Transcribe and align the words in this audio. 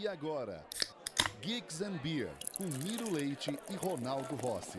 E 0.00 0.08
agora, 0.08 0.60
Geeks 1.40 1.80
and 1.80 1.92
Beer, 2.02 2.28
com 2.56 2.64
Miro 2.64 3.12
Leite 3.12 3.56
e 3.70 3.76
Ronaldo 3.76 4.34
Rossi. 4.34 4.78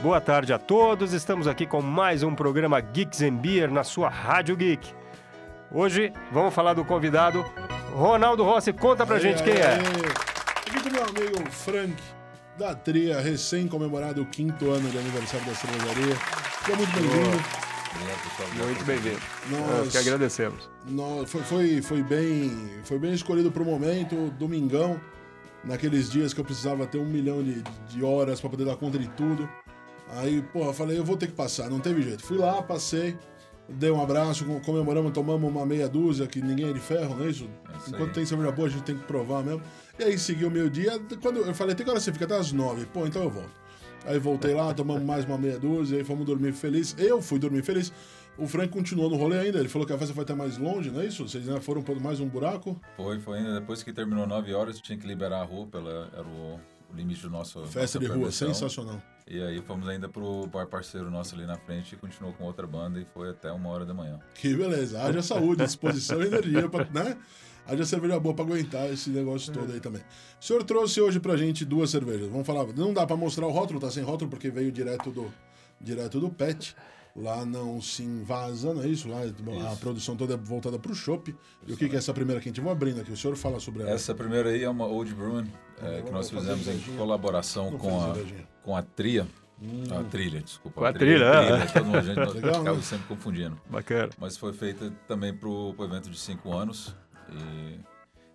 Boa 0.00 0.20
tarde 0.20 0.54
a 0.54 0.58
todos, 0.58 1.12
estamos 1.12 1.46
aqui 1.46 1.66
com 1.66 1.82
mais 1.82 2.22
um 2.22 2.34
programa 2.34 2.80
Geeks 2.80 3.20
and 3.20 3.36
Beer 3.36 3.70
na 3.70 3.84
sua 3.84 4.08
Rádio 4.08 4.56
Geek. 4.56 4.90
Hoje 5.70 6.12
vamos 6.30 6.54
falar 6.54 6.72
do 6.72 6.84
convidado 6.84 7.42
Ronaldo 7.94 8.42
Rossi. 8.42 8.72
Conta 8.72 9.04
pra 9.04 9.18
gente 9.18 9.42
quem 9.42 9.54
é. 9.54 9.74
Aqui 9.74 10.82
com 10.82 10.90
meu 10.90 11.04
amigo 11.04 11.50
Frank, 11.50 11.96
da 12.56 12.74
Tria, 12.74 13.20
recém 13.20 13.68
comemorado 13.68 14.22
o 14.22 14.26
quinto 14.26 14.70
ano 14.70 14.88
de 14.88 14.98
aniversário 14.98 15.46
da 15.46 15.54
cervejaria. 15.54 16.16
Seja 16.64 16.76
muito 16.76 16.92
bem-vindo. 16.92 17.61
Muito 18.66 18.84
bem-vindo. 18.84 19.20
Nós- 19.50 19.60
Nós 19.84 19.88
que 19.92 19.98
agradecemos. 19.98 20.68
Nó- 20.88 21.24
Foi, 21.26 21.42
foi, 21.42 21.82
foi, 21.82 22.02
bem, 22.02 22.50
foi 22.84 22.98
bem 22.98 23.12
escolhido 23.12 23.50
pro 23.52 23.64
momento, 23.64 24.30
domingão, 24.38 25.00
naqueles 25.64 26.10
dias 26.10 26.32
que 26.32 26.40
eu 26.40 26.44
precisava 26.44 26.86
ter 26.86 26.98
um 26.98 27.04
milhão 27.06 27.42
de, 27.42 27.62
de 27.88 28.02
horas 28.02 28.40
pra 28.40 28.48
poder 28.50 28.64
dar 28.64 28.76
conta 28.76 28.98
de 28.98 29.08
tudo. 29.10 29.48
Aí, 30.16 30.42
porra, 30.52 30.68
eu 30.70 30.74
falei, 30.74 30.98
eu 30.98 31.04
vou 31.04 31.16
ter 31.16 31.26
que 31.26 31.32
passar, 31.32 31.68
não 31.70 31.80
teve 31.80 32.02
jeito. 32.02 32.22
Fui 32.24 32.36
lá, 32.38 32.62
passei, 32.62 33.16
dei 33.68 33.90
um 33.90 34.02
abraço, 34.02 34.44
com- 34.44 34.60
comemoramos, 34.60 35.12
tomamos 35.12 35.50
uma 35.50 35.64
meia 35.66 35.88
dúzia, 35.88 36.26
que 36.26 36.40
ninguém 36.40 36.70
é 36.70 36.72
de 36.72 36.80
ferro, 36.80 37.14
não 37.16 37.24
é 37.26 37.28
isso? 37.30 37.48
isso 37.78 37.88
Enquanto 37.90 38.08
aí. 38.08 38.14
tem 38.14 38.26
cerveja 38.26 38.52
boa, 38.52 38.68
a 38.68 38.70
gente 38.70 38.82
tem 38.84 38.96
que 38.96 39.04
provar 39.04 39.42
mesmo. 39.42 39.62
E 39.98 40.04
aí 40.04 40.18
segui 40.18 40.44
o 40.44 40.50
meu 40.50 40.68
dia, 40.68 40.98
quando 41.20 41.38
eu 41.40 41.54
falei, 41.54 41.74
tem 41.74 41.84
que 41.84 41.90
hora 41.90 42.00
você 42.00 42.12
fica 42.12 42.24
até 42.24 42.36
as 42.38 42.52
nove. 42.52 42.86
Pô, 42.86 43.06
então 43.06 43.22
eu 43.22 43.30
volto. 43.30 43.61
Aí 44.06 44.18
voltei 44.18 44.54
lá, 44.54 44.72
tomamos 44.74 45.02
mais 45.02 45.24
uma 45.24 45.38
meia 45.38 45.58
dúzia, 45.58 45.98
aí 45.98 46.04
fomos 46.04 46.26
dormir 46.26 46.52
feliz. 46.52 46.94
Eu 46.98 47.22
fui 47.22 47.38
dormir 47.38 47.62
feliz. 47.62 47.92
O 48.38 48.46
Frank 48.46 48.70
continuou 48.70 49.10
no 49.10 49.16
rolê 49.16 49.38
ainda, 49.38 49.58
ele 49.58 49.68
falou 49.68 49.86
que 49.86 49.92
a 49.92 49.98
festa 49.98 50.14
foi 50.14 50.24
até 50.24 50.34
mais 50.34 50.56
longe, 50.56 50.90
não 50.90 51.02
é 51.02 51.06
isso? 51.06 51.28
Vocês 51.28 51.46
ainda 51.46 51.60
foram 51.60 51.82
por 51.82 52.00
mais 52.00 52.18
um 52.18 52.26
buraco? 52.26 52.80
Foi, 52.96 53.20
foi 53.20 53.38
ainda 53.38 53.60
depois 53.60 53.82
que 53.82 53.92
terminou 53.92 54.26
9 54.26 54.54
horas, 54.54 54.80
tinha 54.80 54.96
que 54.96 55.06
liberar 55.06 55.42
a 55.42 55.44
rua, 55.44 55.66
pela, 55.66 56.10
era 56.14 56.26
o, 56.26 56.58
o 56.92 56.96
limite 56.96 57.22
do 57.22 57.30
nosso. 57.30 57.64
Festa 57.66 57.98
de 57.98 58.06
rua, 58.06 58.30
sensacional. 58.30 59.00
E 59.26 59.40
aí 59.42 59.60
fomos 59.62 59.88
ainda 59.88 60.08
pro 60.08 60.46
bar 60.46 60.66
parceiro 60.66 61.10
nosso 61.10 61.34
ali 61.34 61.46
na 61.46 61.56
frente 61.56 61.94
e 61.94 61.96
continuou 61.96 62.34
com 62.34 62.44
outra 62.44 62.66
banda 62.66 63.00
e 63.00 63.04
foi 63.14 63.30
até 63.30 63.50
uma 63.50 63.68
hora 63.70 63.84
da 63.84 63.94
manhã. 63.94 64.18
Que 64.34 64.54
beleza. 64.54 65.00
Haja 65.02 65.22
saúde, 65.22 65.64
disposição 65.64 66.22
e 66.22 66.26
energia, 66.26 66.68
pra, 66.68 66.84
né? 66.84 67.16
Haja 67.66 67.84
cerveja 67.84 68.18
boa 68.18 68.34
pra 68.34 68.44
aguentar 68.44 68.90
esse 68.92 69.08
negócio 69.10 69.52
todo 69.52 69.72
aí 69.72 69.80
também. 69.80 70.02
O 70.40 70.44
senhor 70.44 70.64
trouxe 70.64 71.00
hoje 71.00 71.20
pra 71.20 71.36
gente 71.36 71.64
duas 71.64 71.90
cervejas. 71.90 72.28
Vamos 72.28 72.46
falar, 72.46 72.66
não 72.74 72.92
dá 72.92 73.06
pra 73.06 73.16
mostrar 73.16 73.46
o 73.46 73.50
rótulo, 73.50 73.78
tá 73.78 73.90
sem 73.90 74.02
rótulo 74.02 74.28
porque 74.28 74.50
veio 74.50 74.72
direto 74.72 75.10
do, 75.10 75.32
direto 75.80 76.18
do 76.18 76.28
PET. 76.28 76.74
Lá 77.14 77.44
não 77.44 77.80
se 77.80 78.02
invasa, 78.02 78.72
não 78.72 78.82
é 78.82 78.88
isso? 78.88 79.06
Lá 79.08 79.20
a 79.70 79.76
produção 79.76 80.16
toda 80.16 80.32
é 80.32 80.36
voltada 80.36 80.78
pro 80.78 80.94
chopp. 80.94 81.34
E 81.66 81.72
o 81.72 81.76
que, 81.76 81.88
que 81.88 81.94
é 81.94 81.98
essa 81.98 82.14
primeira 82.14 82.40
que 82.40 82.48
a 82.48 82.50
gente 82.50 82.60
vai 82.60 82.72
abrindo 82.72 83.02
aqui? 83.02 83.12
O 83.12 83.16
senhor 83.16 83.36
fala 83.36 83.60
sobre 83.60 83.82
ela. 83.82 83.92
Essa 83.92 84.14
primeira 84.14 84.48
aí 84.48 84.64
é 84.64 84.68
uma 84.68 84.86
Old 84.86 85.14
Bruin 85.14 85.46
é, 85.82 86.00
que 86.00 86.10
nós 86.10 86.30
fizemos 86.30 86.66
em 86.68 86.78
colaboração 86.96 87.70
Não 87.70 87.78
com 87.78 88.00
a, 88.00 88.14
com 88.62 88.76
a 88.76 88.82
Tria. 88.82 89.26
A 89.90 90.02
trilha, 90.04 90.40
desculpa. 90.40 90.80
Com 90.80 90.86
a 90.86 90.92
trilha, 90.92 91.24
é. 91.24 91.66
todo 91.66 91.84
mundo, 91.84 91.98
a 91.98 92.02
gente 92.02 92.18
Legal, 92.34 92.62
acaba 92.62 92.76
né? 92.76 92.82
sempre 92.82 93.06
confundindo. 93.06 93.60
Bacana. 93.70 94.10
mas 94.18 94.36
foi 94.36 94.52
feita 94.52 94.90
também 95.06 95.32
para 95.32 95.48
o 95.48 95.74
evento 95.84 96.10
de 96.10 96.18
cinco 96.18 96.52
anos 96.52 96.96
e 97.30 97.78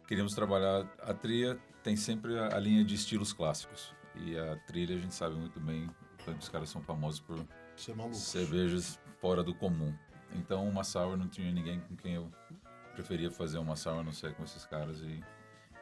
queríamos 0.07 0.33
trabalhar 0.33 0.87
a 1.01 1.13
trilha 1.13 1.57
tem 1.83 1.97
sempre 1.97 2.37
a, 2.37 2.55
a 2.55 2.59
linha 2.59 2.83
de 2.83 2.95
estilos 2.95 3.33
clássicos 3.33 3.93
e 4.15 4.37
a 4.37 4.55
trilha 4.67 4.95
a 4.95 4.99
gente 4.99 5.13
sabe 5.13 5.35
muito 5.35 5.59
bem 5.59 5.89
o 6.27 6.31
os 6.31 6.49
caras 6.49 6.69
são 6.69 6.81
famosos 6.81 7.19
por 7.19 7.45
Você 7.77 7.91
é 7.91 7.95
maluco. 7.95 8.15
cervejas 8.15 8.99
fora 9.21 9.43
do 9.43 9.53
comum 9.53 9.93
então 10.35 10.67
uma 10.67 10.83
sour 10.83 11.15
não 11.15 11.27
tinha 11.27 11.51
ninguém 11.51 11.79
com 11.79 11.95
quem 11.95 12.15
eu 12.15 12.29
preferia 12.93 13.31
fazer 13.31 13.57
uma 13.59 13.75
sour 13.75 13.99
a 13.99 14.03
não 14.03 14.11
ser 14.11 14.33
com 14.35 14.43
esses 14.43 14.65
caras 14.65 14.99
e 14.99 15.23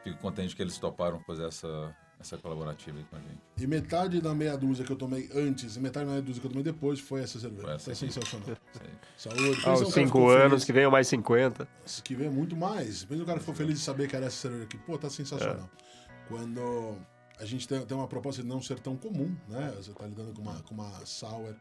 fico 0.04 0.18
contente 0.18 0.54
que 0.54 0.62
eles 0.62 0.78
toparam 0.78 1.18
fazer 1.20 1.46
essa 1.46 1.96
essa 2.18 2.38
colaborativa 2.38 2.96
aí 2.96 3.04
com 3.04 3.16
a 3.16 3.18
gente 3.18 3.38
E 3.58 3.66
metade 3.66 4.20
da 4.22 4.34
meia 4.34 4.56
dúzia 4.56 4.84
que 4.84 4.90
eu 4.90 4.96
tomei 4.96 5.28
antes 5.34 5.76
e 5.76 5.80
metade 5.80 6.06
da 6.06 6.12
meia 6.12 6.22
dúzia 6.22 6.40
que 6.40 6.46
eu 6.46 6.50
tomei 6.50 6.64
depois 6.64 6.98
foi 6.98 7.22
essa 7.22 7.38
cerveja. 7.38 7.62
Foi 7.62 7.74
essa 7.74 7.90
é 7.90 7.92
aqui. 7.92 8.12
sensacional. 8.12 8.48
Isso. 8.48 9.28
Saúde. 9.28 9.60
Cara 9.62 9.84
cinco 9.84 10.28
anos, 10.30 10.50
feliz. 10.50 10.64
que 10.64 10.72
venham 10.72 10.90
mais 10.90 11.08
50. 11.08 11.68
que 12.02 12.14
vem 12.14 12.30
muito 12.30 12.56
mais. 12.56 13.04
Mesmo 13.04 13.24
o 13.24 13.26
cara 13.26 13.38
ficou 13.38 13.54
feliz 13.54 13.78
de 13.78 13.84
saber 13.84 14.08
que 14.08 14.16
era 14.16 14.26
essa 14.26 14.36
cerveja 14.36 14.64
aqui. 14.64 14.78
Pô, 14.78 14.96
tá 14.96 15.10
sensacional. 15.10 15.68
Quando 16.26 16.96
a 17.38 17.44
gente 17.44 17.68
tem, 17.68 17.84
tem 17.84 17.96
uma 17.96 18.08
proposta 18.08 18.42
de 18.42 18.48
não 18.48 18.62
ser 18.62 18.80
tão 18.80 18.96
comum, 18.96 19.36
né? 19.46 19.74
Você 19.76 19.92
tá 19.92 20.06
lidando 20.06 20.32
com 20.32 20.40
uma, 20.40 20.62
com 20.62 20.74
uma 20.74 21.04
sour, 21.04 21.54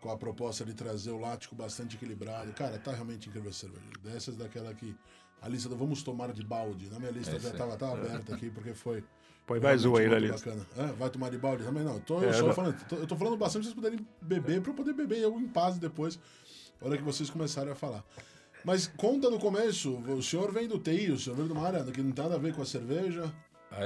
com 0.00 0.10
a 0.10 0.16
proposta 0.16 0.64
de 0.64 0.74
trazer 0.74 1.10
o 1.10 1.18
lático 1.18 1.54
bastante 1.54 1.96
equilibrado. 1.96 2.52
Cara, 2.52 2.78
tá 2.78 2.92
realmente 2.92 3.28
incrível 3.28 3.50
essa 3.50 3.60
cerveja. 3.60 3.86
Dessas 4.02 4.36
daquela 4.36 4.72
que 4.74 4.96
a 5.42 5.48
lista 5.48 5.68
do 5.68 5.76
vamos 5.76 6.02
tomar 6.02 6.32
de 6.32 6.42
balde. 6.42 6.88
Na 6.90 6.98
minha 6.98 7.10
lista 7.10 7.36
É 7.36 7.38
já 7.38 7.50
tava, 7.52 7.76
tava 7.76 7.92
aberta 7.94 8.34
aqui, 8.34 8.50
porque 8.50 8.74
foi. 8.74 9.02
Põe 9.46 9.58
foi 9.58 9.60
mais 9.60 9.84
um 9.84 9.96
aí 9.96 10.08
na 10.08 10.18
lista. 10.18 10.50
É, 10.76 10.86
vai 10.92 11.10
tomar 11.10 11.30
de 11.30 11.38
balde 11.38 11.64
também? 11.64 11.82
Não, 11.82 11.94
eu 11.94 12.00
tô, 12.00 12.22
eu 12.22 12.30
É, 12.30 12.32
só 12.32 12.46
não. 12.46 12.54
falando, 12.54 12.84
tô- 12.86 12.96
eu 12.96 13.06
tô 13.06 13.16
falando 13.16 13.36
bastante 13.36 13.62
pra 13.64 13.72
vocês 13.72 13.74
poderem 13.74 14.06
beber, 14.22 14.60
pra 14.60 14.70
eu 14.70 14.74
poder 14.76 14.92
beber 14.92 15.18
eu 15.18 15.38
em 15.40 15.48
paz 15.48 15.78
depois, 15.78 16.18
na 16.80 16.86
hora 16.86 16.96
que 16.96 17.02
vocês 17.02 17.28
começarem 17.30 17.72
a 17.72 17.74
falar. 17.74 18.04
Mas 18.64 18.86
conta 18.86 19.28
no 19.30 19.38
começo, 19.38 19.96
o 19.96 20.22
senhor 20.22 20.52
vem 20.52 20.68
do 20.68 20.78
TI, 20.78 21.10
o 21.10 21.18
senhor 21.18 21.34
vem 21.36 21.46
de 21.46 21.52
uma 21.52 21.66
área 21.66 21.82
que 21.84 22.02
não 22.02 22.12
tem 22.12 22.22
nada 22.24 22.36
a 22.36 22.38
ver 22.38 22.54
com 22.54 22.62
a 22.62 22.66
cerveja. 22.66 23.32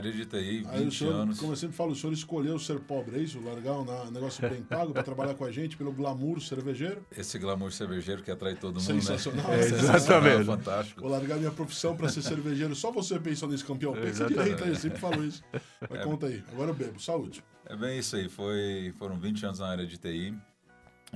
De 0.00 0.27
TI 0.27 0.66
Aí 0.69 0.81
o 0.81 0.84
20 0.84 0.99
senhor, 0.99 1.15
anos 1.15 1.38
como 1.38 1.53
eu 1.53 1.56
sempre 1.56 1.77
falo, 1.77 1.93
o 1.93 1.94
senhor 1.94 2.12
escolheu 2.12 2.59
ser 2.59 2.81
pobre, 2.81 3.16
é 3.16 3.21
isso? 3.21 3.41
Largar 3.41 3.75
um 3.75 4.10
negócio 4.10 4.49
bem 4.49 4.62
pago 4.62 4.93
para 4.93 5.03
trabalhar 5.03 5.34
com 5.34 5.44
a 5.44 5.50
gente 5.50 5.77
pelo 5.77 5.93
glamour 5.93 6.41
cervejeiro? 6.41 7.05
esse 7.16 7.38
glamour 7.38 7.72
cervejeiro 7.72 8.22
que 8.22 8.31
atrai 8.31 8.55
todo 8.55 8.81
mundo 8.81 8.82
Sensacional. 8.82 9.47
né? 9.49 9.55
É, 9.55 9.66
exatamente. 9.66 10.44
fantástico 10.44 11.00
Vou 11.00 11.10
largar 11.10 11.38
minha 11.38 11.50
profissão 11.50 11.97
para 11.97 12.09
ser 12.09 12.22
cervejeiro. 12.22 12.75
Só 12.75 12.91
você 12.91 13.19
pensou 13.19 13.49
nisso, 13.49 13.65
campeão. 13.65 13.93
Pensa 13.93 14.27
direito 14.27 14.65
aí, 14.65 14.71
eu 14.71 14.77
sempre 14.77 14.99
falo 14.99 15.25
isso. 15.25 15.43
Mas 15.88 16.05
conta 16.05 16.26
aí. 16.26 16.43
Agora 16.53 16.71
eu 16.71 16.75
bebo. 16.75 17.00
Saúde. 17.00 17.44
É 17.66 17.76
bem 17.76 17.99
isso 17.99 18.16
aí. 18.16 18.28
Foi, 18.28 18.93
foram 18.99 19.19
20 19.19 19.44
anos 19.47 19.59
na 19.59 19.69
área 19.69 19.87
de 19.87 19.97
TI 19.99 20.34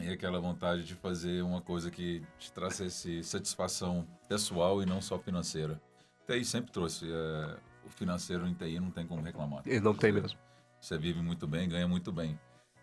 e 0.00 0.08
aquela 0.10 0.40
vontade 0.40 0.84
de 0.84 0.94
fazer 0.94 1.42
uma 1.42 1.60
coisa 1.60 1.90
que 1.90 2.22
te 2.38 2.52
trouxesse 2.52 3.22
satisfação 3.24 4.06
pessoal 4.28 4.82
e 4.82 4.86
não 4.86 5.00
só 5.00 5.18
financeira. 5.18 5.80
TI 6.26 6.44
sempre 6.44 6.70
trouxe. 6.70 7.06
é, 7.10 7.56
o 7.88 7.90
financeiro 7.90 8.46
em 8.46 8.54
TI 8.54 8.78
não 8.80 8.90
tem 8.90 9.06
como 9.06 9.22
reclamar. 9.22 9.62
E 9.66 9.80
não 9.80 9.94
tem 9.94 10.12
mesmo. 10.12 10.38
Você 10.80 10.96
vive 10.96 11.20
muito 11.20 11.46
bem, 11.46 11.68
ganha 11.68 11.88
muito 11.88 12.12
bem. 12.12 12.38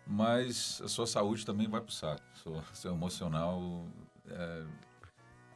Mas 0.06 0.80
a 0.84 0.88
sua 0.88 1.06
saúde 1.06 1.44
também 1.44 1.68
vai 1.68 1.80
pro 1.80 1.92
saco. 1.92 2.22
Seu, 2.34 2.62
seu 2.72 2.92
emocional 2.92 3.86
é, 4.28 4.64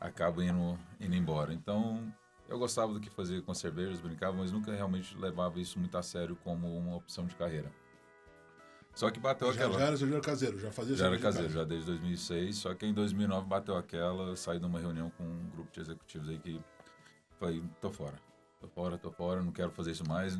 acaba 0.01 0.45
indo, 0.45 0.79
indo 0.99 1.15
embora. 1.15 1.53
Então, 1.53 2.13
eu 2.49 2.59
gostava 2.59 2.93
do 2.93 2.99
que 3.01 3.11
fazia 3.11 3.41
com 3.43 3.53
as 3.53 3.59
cervejas, 3.59 4.01
brincava, 4.01 4.37
mas 4.37 4.51
nunca 4.51 4.73
realmente 4.73 5.17
levava 5.17 5.61
isso 5.61 5.79
muito 5.79 5.97
a 5.97 6.03
sério 6.03 6.37
como 6.43 6.67
uma 6.77 6.97
opção 6.97 7.27
de 7.27 7.35
carreira. 7.37 7.71
Só 8.93 9.09
que 9.11 9.21
bateu 9.21 9.53
Já, 9.53 9.55
aquela. 9.67 9.79
já 9.79 9.87
era 9.87 9.97
cervejeiro 9.97 10.25
caseiro, 10.25 10.59
já 10.59 10.73
fazia 10.73 10.97
Já 10.97 11.07
era 11.07 11.19
caseiro, 11.19 11.47
casa. 11.49 11.59
já 11.61 11.65
desde 11.65 11.87
2006. 11.87 12.57
Só 12.57 12.75
que 12.75 12.87
em 12.87 12.93
2009 12.93 13.47
bateu 13.47 13.77
aquela, 13.77 14.35
saí 14.35 14.59
de 14.59 14.67
uma 14.67 14.81
reunião 14.81 15.11
com 15.11 15.23
um 15.23 15.51
grupo 15.51 15.71
de 15.73 15.81
executivos 15.81 16.29
aí 16.29 16.39
que 16.39 16.61
falei, 17.39 17.63
tô 17.81 17.91
fora. 17.93 18.19
Tô 18.61 18.69
fora, 18.69 18.99
tô 18.99 19.11
fora, 19.11 19.43
não 19.43 19.53
quero 19.53 19.71
fazer 19.71 19.93
isso 19.93 20.07
mais. 20.07 20.39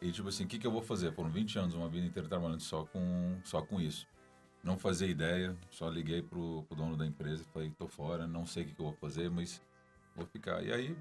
E 0.00 0.12
tipo 0.12 0.28
assim, 0.28 0.44
o 0.44 0.46
que, 0.46 0.58
que 0.58 0.66
eu 0.66 0.70
vou 0.70 0.82
fazer? 0.82 1.12
Foram 1.12 1.30
20 1.30 1.58
anos, 1.58 1.74
uma 1.74 1.88
vida 1.88 2.06
inteira 2.06 2.28
trabalhando 2.28 2.60
só 2.60 2.84
com, 2.84 3.38
só 3.44 3.62
com 3.62 3.80
isso. 3.80 4.06
Não 4.62 4.78
fazia 4.78 5.08
ideia, 5.08 5.56
só 5.70 5.88
liguei 5.88 6.22
pro, 6.22 6.64
pro 6.64 6.76
dono 6.76 6.96
da 6.96 7.06
empresa 7.06 7.42
e 7.42 7.52
falei, 7.52 7.70
tô 7.70 7.88
fora, 7.88 8.26
não 8.26 8.46
sei 8.46 8.62
o 8.62 8.66
que, 8.66 8.74
que 8.74 8.80
eu 8.80 8.86
vou 8.86 8.94
fazer, 8.94 9.30
mas 9.30 9.60
vou 10.14 10.26
ficar. 10.26 10.62
E 10.62 10.72
aí 10.72 10.96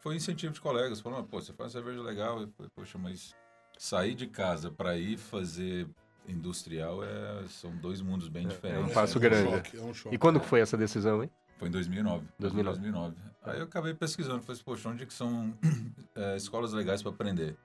foi 0.00 0.14
incentivo 0.14 0.52
de 0.52 0.60
colegas, 0.60 1.00
falando, 1.00 1.26
pô, 1.26 1.40
você 1.40 1.52
faz 1.52 1.72
cerveja 1.72 2.00
legal. 2.00 2.40
Eu 2.40 2.48
falei, 2.56 2.70
poxa, 2.74 2.96
mas 2.96 3.34
sair 3.76 4.14
de 4.14 4.26
casa 4.26 4.70
para 4.70 4.96
ir 4.96 5.18
fazer 5.18 5.88
industrial 6.28 7.04
é, 7.04 7.46
são 7.48 7.76
dois 7.76 8.00
mundos 8.00 8.28
bem 8.28 8.46
diferentes. 8.46 8.90
um 8.90 8.94
passo 8.94 9.18
é 9.18 9.20
grande. 9.20 9.48
Um 9.48 9.52
choque, 9.52 9.76
é 9.76 9.80
um 9.80 9.94
choque. 9.94 10.14
E 10.14 10.18
quando 10.18 10.40
que 10.40 10.46
foi 10.46 10.60
essa 10.60 10.76
decisão, 10.76 11.22
hein? 11.22 11.30
Foi 11.58 11.68
em 11.68 11.70
2009. 11.70 12.26
2009. 12.38 12.80
2009. 12.80 13.16
Aí 13.42 13.58
eu 13.58 13.64
acabei 13.64 13.94
pesquisando, 13.94 14.42
falei, 14.42 14.60
poxa, 14.64 14.88
onde 14.88 15.06
que 15.06 15.14
são 15.14 15.56
eh, 16.14 16.36
escolas 16.36 16.72
legais 16.72 17.02
para 17.02 17.12
aprender? 17.12 17.56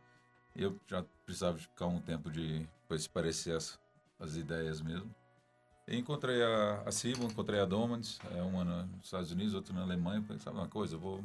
E 0.55 0.63
eu 0.63 0.79
já 0.87 1.03
precisava 1.25 1.57
ficar 1.57 1.87
um 1.87 1.99
tempo 1.99 2.29
de 2.29 2.67
se 2.97 3.09
parecer 3.09 3.55
as, 3.55 3.79
as 4.19 4.35
ideias 4.35 4.81
mesmo. 4.81 5.13
E 5.87 5.97
encontrei 5.97 6.43
a, 6.43 6.83
a 6.85 6.91
Cibo, 6.91 7.25
encontrei 7.25 7.59
a 7.59 7.65
Domans, 7.65 8.19
é 8.35 8.41
uma 8.41 8.63
nos 8.63 9.05
Estados 9.05 9.31
Unidos, 9.31 9.53
outra 9.53 9.73
na 9.73 9.81
Alemanha. 9.81 10.21
Falei, 10.21 10.39
sabe 10.39 10.57
uma 10.57 10.67
coisa, 10.67 10.97
vou, 10.97 11.23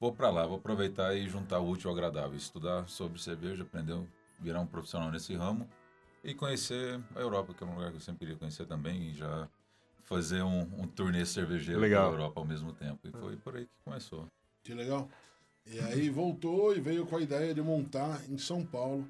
vou 0.00 0.12
para 0.12 0.30
lá, 0.30 0.46
vou 0.46 0.56
aproveitar 0.56 1.14
e 1.14 1.28
juntar 1.28 1.58
o 1.58 1.68
útil 1.68 1.90
ao 1.90 1.96
agradável. 1.96 2.36
Estudar 2.36 2.88
sobre 2.88 3.20
cerveja, 3.20 3.62
aprender, 3.64 4.00
virar 4.40 4.60
um 4.60 4.66
profissional 4.66 5.10
nesse 5.10 5.34
ramo 5.34 5.68
e 6.24 6.34
conhecer 6.34 7.00
a 7.14 7.20
Europa, 7.20 7.54
que 7.54 7.62
é 7.62 7.66
um 7.66 7.74
lugar 7.74 7.90
que 7.90 7.96
eu 7.96 8.00
sempre 8.00 8.20
queria 8.20 8.36
conhecer 8.36 8.66
também, 8.66 9.10
e 9.10 9.14
já 9.14 9.48
fazer 10.08 10.42
um, 10.42 10.60
um 10.60 10.86
turnê 10.86 11.24
cervejeiro 11.24 11.80
Legal. 11.80 12.10
pela 12.10 12.14
Europa 12.14 12.40
ao 12.40 12.46
mesmo 12.46 12.72
tempo. 12.72 12.98
E 13.04 13.10
foi 13.10 13.36
por 13.36 13.56
aí 13.56 13.64
que 13.66 13.84
começou. 13.84 14.26
Que 14.62 14.74
legal. 14.74 15.08
E 15.66 15.78
aí 15.80 16.08
voltou 16.08 16.74
e 16.74 16.80
veio 16.80 17.06
com 17.06 17.16
a 17.16 17.20
ideia 17.20 17.54
de 17.54 17.60
montar 17.60 18.22
em 18.28 18.38
São 18.38 18.64
Paulo. 18.64 19.06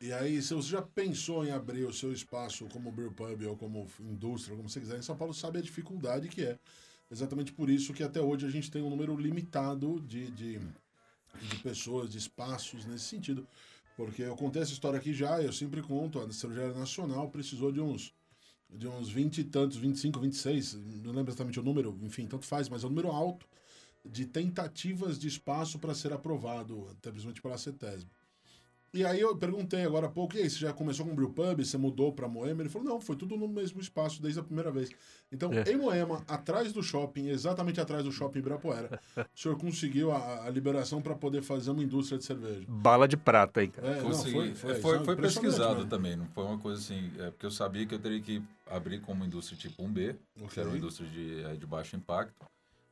E 0.00 0.12
aí, 0.12 0.40
se 0.40 0.54
você 0.54 0.70
já 0.70 0.82
pensou 0.82 1.44
em 1.44 1.50
abrir 1.50 1.84
o 1.84 1.92
seu 1.92 2.12
espaço 2.12 2.66
como 2.66 2.90
beer 2.90 3.10
pub 3.10 3.42
ou 3.46 3.56
como 3.56 3.86
indústria, 4.00 4.56
como 4.56 4.68
você 4.68 4.80
quiser, 4.80 4.98
em 4.98 5.02
São 5.02 5.16
Paulo, 5.16 5.34
sabe 5.34 5.58
a 5.58 5.62
dificuldade 5.62 6.28
que 6.28 6.44
é 6.44 6.58
Exatamente 7.10 7.52
por 7.52 7.68
isso 7.68 7.92
que 7.92 8.04
até 8.04 8.20
hoje 8.20 8.46
a 8.46 8.50
gente 8.50 8.70
tem 8.70 8.82
um 8.82 8.88
número 8.88 9.16
limitado 9.16 10.00
de, 10.00 10.30
de, 10.30 10.60
de 10.60 11.56
pessoas, 11.60 12.08
de 12.08 12.18
espaços 12.18 12.86
nesse 12.86 13.06
sentido. 13.06 13.46
Porque 13.96 14.22
eu 14.22 14.36
contei 14.36 14.62
essa 14.62 14.72
história 14.72 14.98
aqui 14.98 15.12
já, 15.12 15.42
eu 15.42 15.52
sempre 15.52 15.82
conto, 15.82 16.20
a 16.20 16.32
Cervejaria 16.32 16.72
Nacional 16.72 17.28
precisou 17.28 17.72
de 17.72 17.80
uns 17.80 18.14
de 18.72 18.86
uns 18.88 19.10
20 19.10 19.38
e 19.38 19.44
tantos, 19.44 19.76
25, 19.76 20.20
26, 20.20 20.74
não 21.02 21.12
lembro 21.12 21.30
exatamente 21.30 21.58
o 21.58 21.62
número, 21.62 21.98
enfim, 22.02 22.26
tanto 22.26 22.46
faz, 22.46 22.68
mas 22.68 22.82
é 22.82 22.86
um 22.86 22.90
número 22.90 23.10
alto 23.10 23.46
de 24.04 24.24
tentativas 24.26 25.18
de 25.18 25.28
espaço 25.28 25.78
para 25.78 25.94
ser 25.94 26.12
aprovado, 26.12 26.88
até 26.90 27.10
principalmente 27.10 27.42
pela 27.42 27.58
CETESB. 27.58 28.08
E 28.92 29.04
aí 29.04 29.20
eu 29.20 29.36
perguntei 29.36 29.84
agora 29.84 30.06
há 30.06 30.10
pouco, 30.10 30.36
e 30.36 30.40
aí, 30.42 30.50
você 30.50 30.58
já 30.58 30.72
começou 30.72 31.06
com 31.06 31.12
o 31.12 31.14
Brewpub, 31.14 31.64
você 31.64 31.78
mudou 31.78 32.12
para 32.12 32.26
Moema? 32.26 32.60
Ele 32.62 32.68
falou, 32.68 32.88
não, 32.88 33.00
foi 33.00 33.14
tudo 33.14 33.36
no 33.36 33.46
mesmo 33.46 33.80
espaço 33.80 34.20
desde 34.20 34.40
a 34.40 34.42
primeira 34.42 34.70
vez. 34.72 34.90
Então, 35.30 35.52
É. 35.52 35.70
em 35.70 35.76
Moema, 35.76 36.24
atrás 36.26 36.72
do 36.72 36.82
shopping, 36.82 37.28
exatamente 37.28 37.80
atrás 37.80 38.02
do 38.02 38.10
shopping 38.10 38.40
Ibirapuera, 38.40 39.00
o 39.32 39.38
senhor 39.40 39.56
conseguiu 39.56 40.10
a, 40.10 40.44
a 40.46 40.50
liberação 40.50 41.00
para 41.00 41.14
poder 41.14 41.40
fazer 41.42 41.70
uma 41.70 41.84
indústria 41.84 42.18
de 42.18 42.24
cerveja. 42.24 42.64
Bala 42.66 43.06
de 43.06 43.16
prata 43.16 43.60
aí, 43.60 43.68
cara. 43.68 43.86
É, 43.86 44.02
não, 44.02 44.12
foi, 44.12 44.48
É, 44.50 44.54
foi, 44.56 44.74
foi, 44.74 44.80
foi 44.80 44.96
impressionante 44.96 45.20
pesquisado 45.20 45.74
mesmo. 45.76 45.90
também, 45.90 46.16
não 46.16 46.26
foi 46.26 46.44
uma 46.44 46.58
coisa 46.58 46.80
assim, 46.80 47.12
é, 47.20 47.30
porque 47.30 47.46
eu 47.46 47.50
sabia 47.52 47.86
que 47.86 47.94
eu 47.94 47.98
teria 48.00 48.20
que 48.20 48.42
abrir 48.66 49.00
como 49.00 49.24
indústria 49.24 49.56
tipo 49.56 49.84
1B, 49.84 50.16
que 50.36 50.44
Ok. 50.44 50.60
era 50.60 50.68
uma 50.68 50.76
indústria 50.76 51.08
de, 51.08 51.56
de 51.58 51.66
baixo 51.66 51.94
impacto, 51.94 52.34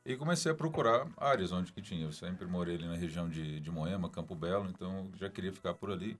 e 0.05 0.15
comecei 0.15 0.51
a 0.51 0.55
procurar 0.55 1.07
áreas 1.17 1.51
onde 1.51 1.71
que 1.71 1.81
tinha. 1.81 2.05
Eu 2.05 2.11
sempre 2.11 2.45
morei 2.45 2.75
ali 2.75 2.87
na 2.87 2.95
região 2.95 3.29
de, 3.29 3.59
de 3.59 3.71
Moema, 3.71 4.09
Campo 4.09 4.35
Belo, 4.35 4.69
então 4.69 5.09
já 5.15 5.29
queria 5.29 5.51
ficar 5.51 5.73
por 5.73 5.91
ali. 5.91 6.17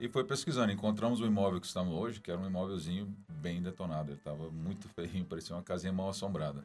E 0.00 0.08
foi 0.08 0.22
pesquisando, 0.22 0.70
encontramos 0.70 1.20
o 1.20 1.26
imóvel 1.26 1.60
que 1.60 1.66
estamos 1.66 1.92
hoje, 1.92 2.20
que 2.20 2.30
era 2.30 2.40
um 2.40 2.46
imóvelzinho 2.46 3.12
bem 3.28 3.60
detonado. 3.60 4.12
Ele 4.12 4.18
estava 4.18 4.48
muito 4.48 4.88
feinho, 4.94 5.24
parecia 5.24 5.56
uma 5.56 5.62
casinha 5.62 5.92
mal 5.92 6.08
assombrada. 6.08 6.62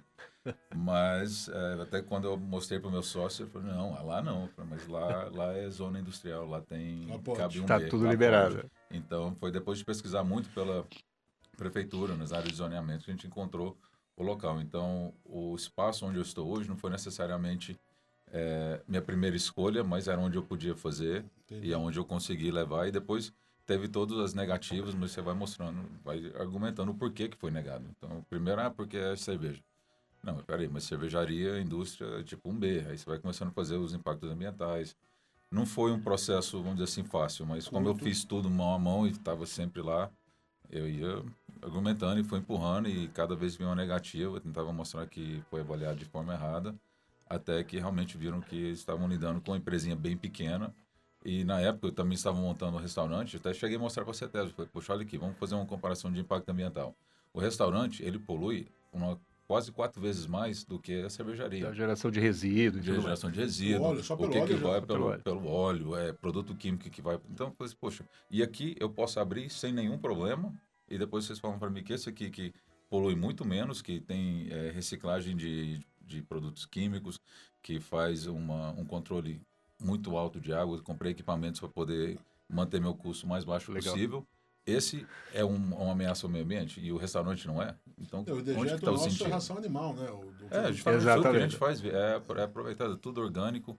Mas 0.75 1.49
é, 1.49 1.81
até 1.81 2.01
quando 2.03 2.25
eu 2.25 2.37
mostrei 2.37 2.79
para 2.79 2.89
o 2.89 2.91
meu 2.91 3.01
sócio, 3.01 3.43
ele 3.43 3.49
falou, 3.49 3.67
não, 3.67 4.05
lá 4.05 4.21
não, 4.21 4.47
falei, 4.49 4.69
mas 4.69 4.87
lá, 4.87 5.29
lá 5.33 5.51
é 5.53 5.67
zona 5.69 5.99
industrial, 5.99 6.47
lá 6.47 6.61
tem... 6.61 7.09
Um 7.09 7.15
Tá 7.65 7.79
B, 7.79 7.87
tudo 7.87 8.07
liberado. 8.07 8.55
pode. 8.57 8.71
Então, 8.91 9.35
foi 9.39 9.51
depois 9.51 9.79
de 9.79 9.85
pesquisar 9.85 10.23
muito 10.23 10.47
pela 10.49 10.85
prefeitura, 11.57 12.15
nas 12.15 12.31
áreas 12.31 12.49
de 12.51 12.57
zoneamento, 12.57 13.05
que 13.05 13.09
a 13.09 13.13
gente 13.15 13.25
encontrou 13.25 13.75
o 14.15 14.23
local. 14.23 14.61
Então, 14.61 15.13
o 15.23 15.55
espaço 15.55 16.05
onde 16.05 16.17
eu 16.17 16.21
estou 16.21 16.51
hoje 16.51 16.69
não 16.69 16.77
foi 16.77 16.89
necessariamente 16.89 17.79
é, 18.31 18.81
minha 18.87 19.01
primeira 19.01 19.35
escolha, 19.35 19.83
mas 19.83 20.07
era 20.07 20.19
onde 20.19 20.37
eu 20.37 20.43
podia 20.43 20.75
fazer 20.75 21.25
Entendi. 21.45 21.67
e 21.67 21.73
aonde 21.73 21.97
eu 21.97 22.05
consegui 22.05 22.51
levar. 22.51 22.87
E 22.87 22.91
depois 22.91 23.33
teve 23.65 23.87
todas 23.87 24.19
as 24.19 24.33
negativas, 24.33 24.93
mas 24.93 25.11
você 25.11 25.21
vai 25.21 25.33
mostrando, 25.33 25.87
vai 26.03 26.31
argumentando 26.37 26.91
o 26.91 26.95
porquê 26.95 27.27
que 27.27 27.37
foi 27.37 27.51
negado. 27.51 27.85
Então, 27.97 28.25
primeiro, 28.29 28.61
ah, 28.61 28.69
porque 28.69 28.97
é 28.97 29.15
cerveja. 29.15 29.61
Não, 30.23 30.37
peraí, 30.37 30.69
mas 30.69 30.85
cervejaria, 30.85 31.59
indústria, 31.59 32.19
é 32.19 32.23
tipo 32.23 32.49
um 32.49 32.55
B. 32.55 32.85
Aí 32.89 32.97
você 32.97 33.05
vai 33.05 33.19
começando 33.19 33.49
a 33.49 33.51
fazer 33.51 33.75
os 33.75 33.93
impactos 33.93 34.31
ambientais. 34.31 34.95
Não 35.51 35.65
foi 35.65 35.91
um 35.91 36.01
processo, 36.01 36.57
vamos 36.57 36.79
dizer 36.79 36.85
assim, 36.85 37.03
fácil, 37.03 37.45
mas 37.45 37.67
como 37.67 37.87
eu 37.87 37.93
Muito. 37.93 38.03
fiz 38.03 38.23
tudo 38.23 38.49
mão 38.49 38.73
a 38.73 38.79
mão 38.79 39.05
e 39.05 39.11
estava 39.11 39.45
sempre 39.45 39.81
lá, 39.81 40.09
eu 40.69 40.89
ia 40.89 41.23
argumentando 41.63 42.19
e 42.19 42.23
fui 42.23 42.39
empurrando 42.39 42.87
e 42.87 43.07
cada 43.09 43.35
vez 43.35 43.55
vinha 43.55 43.69
uma 43.69 43.75
negativa, 43.75 44.35
eu 44.35 44.41
tentava 44.41 44.71
mostrar 44.73 45.05
que 45.07 45.41
foi 45.49 45.61
avaliado 45.61 45.97
de 45.97 46.05
forma 46.05 46.33
errada, 46.33 46.75
até 47.27 47.63
que 47.63 47.77
realmente 47.79 48.17
viram 48.17 48.41
que 48.41 48.55
eles 48.55 48.79
estavam 48.79 49.07
lidando 49.07 49.41
com 49.41 49.51
uma 49.51 49.57
empresinha 49.57 49.95
bem 49.95 50.15
pequena 50.15 50.73
e 51.25 51.43
na 51.43 51.61
época 51.61 51.87
eu 51.87 51.91
também 51.91 52.15
estava 52.15 52.37
montando 52.37 52.77
um 52.77 52.79
restaurante, 52.79 53.37
até 53.37 53.53
cheguei 53.53 53.77
a 53.77 53.79
mostrar 53.79 54.03
para 54.03 54.11
a 54.11 54.15
CETES, 54.15 54.51
falei, 54.51 54.69
poxa, 54.71 54.93
olha 54.93 55.03
aqui, 55.03 55.17
vamos 55.17 55.37
fazer 55.37 55.55
uma 55.55 55.65
comparação 55.65 56.11
de 56.11 56.19
impacto 56.19 56.49
ambiental. 56.49 56.93
O 57.33 57.39
restaurante, 57.39 58.03
ele 58.03 58.19
polui 58.19 58.67
uma, 58.91 59.17
quase 59.47 59.71
quatro 59.71 60.01
vezes 60.01 60.27
mais 60.27 60.63
do 60.65 60.77
que 60.77 61.01
a 61.01 61.09
cervejaria 61.09 61.65
Da 61.65 61.73
geração 61.73 62.11
de 62.11 62.19
resíduo 62.19 62.79
e 62.79 62.83
de 62.83 62.93
geração 62.93 63.31
de 63.31 63.39
resíduo, 63.39 63.81
O 63.81 63.85
óleo, 63.85 64.03
só 64.03 64.13
o 64.15 64.17
que, 64.17 64.37
óleo 64.37 64.47
que 64.47 64.53
vai 64.55 64.81
Pelo 64.81 64.87
pelo, 64.87 65.05
óleo. 65.05 65.21
pelo 65.23 65.47
óleo, 65.47 65.95
é 65.95 66.11
produto 66.11 66.53
químico 66.55 66.89
que 66.89 67.01
vai. 67.01 67.17
Então, 67.31 67.47
eu 67.47 67.53
falei 67.53 67.67
assim, 67.67 67.77
poxa, 67.79 68.05
e 68.29 68.43
aqui 68.43 68.75
eu 68.79 68.89
posso 68.89 69.19
abrir 69.19 69.49
sem 69.49 69.71
nenhum 69.71 69.97
problema, 69.97 70.53
e 70.93 70.97
depois 70.97 71.25
vocês 71.25 71.39
falam 71.39 71.57
para 71.57 71.69
mim 71.69 71.83
que 71.83 71.91
esse 71.93 72.07
aqui 72.07 72.29
que 72.29 72.53
polui 72.89 73.15
muito 73.15 73.43
menos, 73.43 73.81
que 73.81 73.99
tem 73.99 74.47
é, 74.51 74.69
reciclagem 74.69 75.35
de, 75.35 75.79
de 76.01 76.21
produtos 76.21 76.65
químicos, 76.65 77.19
que 77.61 77.79
faz 77.79 78.27
uma, 78.27 78.69
um 78.71 78.85
controle 78.85 79.41
muito 79.81 80.15
alto 80.15 80.39
de 80.39 80.53
água, 80.53 80.77
eu 80.77 80.83
comprei 80.83 81.11
equipamentos 81.11 81.59
para 81.59 81.69
poder 81.69 82.19
manter 82.47 82.79
meu 82.79 82.93
custo 82.93 83.25
mais 83.25 83.43
baixo 83.43 83.71
Legal. 83.71 83.93
possível. 83.93 84.27
Esse 84.65 85.05
é 85.33 85.43
um, 85.43 85.55
uma 85.55 85.91
ameaça 85.91 86.25
ao 86.27 86.31
meio 86.31 86.45
ambiente 86.45 86.79
e 86.79 86.91
o 86.91 86.97
restaurante 86.97 87.47
não 87.47 87.61
é. 87.61 87.75
Então, 87.99 88.21
O 88.21 88.33
onde 88.59 88.69
que 88.69 88.75
está 88.75 88.91
o 88.91 88.95
é 88.95 88.97
sentido? 88.99 89.29
ração 89.29 89.57
animal, 89.57 89.93
né? 89.95 90.09
O, 90.11 90.31
do- 90.31 90.55
É, 90.55 90.67
do- 90.67 90.73
justamente 90.73 91.15
tudo 91.15 91.31
que 91.31 91.37
a 91.37 91.39
gente 91.39 91.57
faz 91.57 91.83
é, 91.83 92.21
é 92.37 92.43
aproveitado, 92.43 92.97
tudo 92.97 93.19
orgânico. 93.19 93.77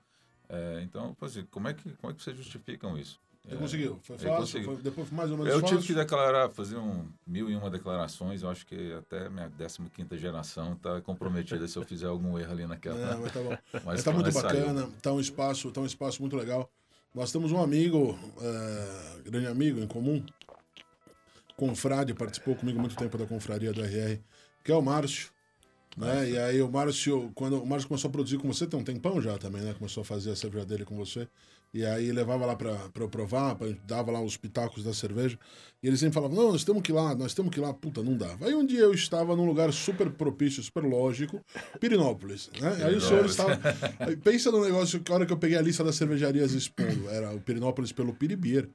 É, 0.48 0.82
então, 0.82 1.16
assim, 1.22 1.44
como 1.46 1.68
é, 1.68 1.74
que, 1.74 1.90
como 1.92 2.10
é 2.10 2.14
que 2.14 2.22
vocês 2.22 2.36
justificam 2.36 2.98
isso? 2.98 3.18
Você 3.46 3.54
É, 3.54 3.58
conseguiu? 3.58 4.00
Foi 4.02 4.16
fácil? 4.16 4.64
Foi, 4.64 4.76
depois 4.78 5.08
foi 5.08 5.16
mais 5.18 5.30
ou 5.30 5.36
menos 5.36 5.52
Eu 5.52 5.60
fácil? 5.60 5.76
tive 5.76 5.88
que 5.88 5.94
declarar, 5.94 6.48
fazer 6.48 6.78
um 6.78 7.06
mil 7.26 7.50
e 7.50 7.54
uma 7.54 7.68
declarações. 7.68 8.42
Eu 8.42 8.48
acho 8.48 8.66
que 8.66 8.94
até 8.94 9.28
minha 9.28 9.50
15 9.50 10.16
geração 10.16 10.72
está 10.72 11.00
comprometida 11.02 11.68
se 11.68 11.76
eu 11.76 11.84
fizer 11.84 12.06
algum 12.06 12.38
erro 12.38 12.52
ali 12.52 12.66
naquela. 12.66 12.98
É, 12.98 13.16
mas 13.16 13.32
tá 13.32 13.40
bom. 13.40 13.50
Mas, 13.74 13.84
Mas 13.84 14.04
tá 14.04 14.12
muito 14.12 14.32
bacana, 14.32 14.88
tá 15.02 15.12
um 15.12 15.20
espaço, 15.20 15.70
tá 15.70 15.82
um 15.82 15.86
espaço 15.86 16.22
muito 16.22 16.36
legal. 16.36 16.70
Nós 17.14 17.30
temos 17.30 17.52
um 17.52 17.62
amigo, 17.62 18.18
é, 18.40 19.20
grande 19.30 19.46
amigo 19.46 19.78
em 19.78 19.86
comum, 19.86 20.24
confrade, 21.54 22.14
participou 22.14 22.56
comigo 22.56 22.80
muito 22.80 22.96
tempo 22.96 23.18
da 23.18 23.26
confraria 23.26 23.72
do 23.72 23.82
RR, 23.84 24.20
que 24.64 24.72
é 24.72 24.74
o 24.74 24.82
Márcio. 24.82 25.33
Né? 25.96 26.30
E 26.30 26.38
aí 26.38 26.60
o 26.60 26.70
Márcio, 26.70 27.30
quando 27.34 27.62
o 27.62 27.66
Márcio 27.66 27.88
começou 27.88 28.08
a 28.08 28.12
produzir 28.12 28.38
com 28.38 28.48
você, 28.48 28.66
tem 28.66 28.78
um 28.78 28.84
tempão 28.84 29.20
já 29.20 29.38
também, 29.38 29.62
né? 29.62 29.74
Começou 29.74 30.00
a 30.00 30.04
fazer 30.04 30.30
a 30.30 30.36
cerveja 30.36 30.66
dele 30.66 30.84
com 30.84 30.96
você. 30.96 31.28
E 31.72 31.84
aí 31.84 32.12
levava 32.12 32.46
lá 32.46 32.54
pra, 32.54 32.72
pra 32.90 33.02
eu 33.02 33.08
provar, 33.08 33.56
pra, 33.56 33.66
dava 33.84 34.12
lá 34.12 34.20
os 34.20 34.36
pitacos 34.36 34.84
da 34.84 34.94
cerveja. 34.94 35.36
E 35.82 35.88
ele 35.88 35.96
sempre 35.96 36.14
falava, 36.14 36.32
não, 36.32 36.52
nós 36.52 36.62
temos 36.62 36.82
que 36.82 36.92
ir 36.92 36.94
lá, 36.94 37.16
nós 37.16 37.34
temos 37.34 37.52
que 37.52 37.58
ir 37.58 37.62
lá. 37.62 37.74
Puta, 37.74 38.00
não 38.00 38.16
dava. 38.16 38.46
Aí 38.46 38.54
um 38.54 38.64
dia 38.64 38.80
eu 38.80 38.94
estava 38.94 39.34
num 39.34 39.44
lugar 39.44 39.72
super 39.72 40.08
propício, 40.10 40.62
super 40.62 40.84
lógico, 40.84 41.44
Pirinópolis, 41.80 42.48
né? 42.60 42.84
Aí 42.84 42.94
o 42.94 43.00
senhor 43.00 43.26
estava... 43.26 43.58
Aí 43.98 44.16
pensa 44.16 44.52
no 44.52 44.64
negócio, 44.64 45.00
que 45.00 45.10
a 45.10 45.16
hora 45.16 45.26
que 45.26 45.32
eu 45.32 45.36
peguei 45.36 45.58
a 45.58 45.62
lista 45.62 45.82
das 45.82 45.96
cervejarias 45.96 46.52
expondo, 46.52 47.08
era 47.08 47.34
o 47.34 47.40
Pirinópolis 47.40 47.90
pelo 47.90 48.14
Piribier. 48.14 48.68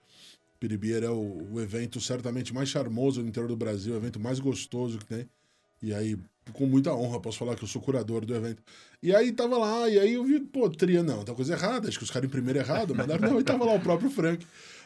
Piribier 0.59 1.03
é 1.03 1.09
o, 1.09 1.47
o 1.53 1.61
evento 1.61 2.01
certamente 2.01 2.53
mais 2.53 2.67
charmoso 2.67 3.23
do 3.23 3.29
interior 3.29 3.47
do 3.47 3.55
Brasil, 3.55 3.93
o 3.93 3.97
evento 3.97 4.19
mais 4.19 4.39
gostoso 4.41 4.97
que 4.97 5.05
tem. 5.05 5.29
E 5.81 5.93
aí, 5.93 6.17
com 6.53 6.65
muita 6.65 6.93
honra, 6.93 7.19
posso 7.19 7.37
falar 7.37 7.55
que 7.55 7.63
eu 7.63 7.67
sou 7.67 7.81
curador 7.81 8.25
do 8.25 8.35
evento. 8.35 8.61
E 9.01 9.15
aí 9.15 9.31
tava 9.31 9.57
lá, 9.57 9.89
e 9.89 9.97
aí 9.97 10.13
eu 10.13 10.23
vi, 10.23 10.39
pô, 10.39 10.69
tria, 10.69 11.01
não, 11.01 11.23
tá 11.23 11.33
coisa 11.33 11.53
errada, 11.53 11.87
acho 11.87 11.97
que 11.97 12.03
os 12.03 12.11
caras 12.11 12.27
imprimiram 12.27 12.59
errado, 12.59 12.93
mandaram, 12.93 13.29
não, 13.29 13.39
e 13.39 13.43
tava 13.43 13.65
lá 13.65 13.73
o 13.73 13.79
próprio 13.79 14.09
Frank, 14.09 14.45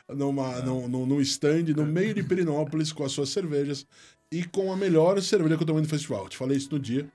numa, 0.09 0.59
num, 0.61 0.87
num, 0.87 1.05
num 1.05 1.21
stand 1.21 1.65
no 1.75 1.85
meio 1.85 2.13
de 2.13 2.23
Perinópolis 2.23 2.91
com 2.91 3.03
as 3.03 3.11
suas 3.11 3.29
cervejas 3.29 3.85
e 4.31 4.43
com 4.43 4.73
a 4.73 4.75
melhor 4.75 5.21
cerveja 5.21 5.55
que 5.55 5.63
eu 5.63 5.67
tomei 5.67 5.83
no 5.83 5.87
festival. 5.87 6.23
Eu 6.23 6.29
te 6.29 6.37
falei 6.37 6.57
isso 6.57 6.69
no 6.71 6.79
dia, 6.79 7.07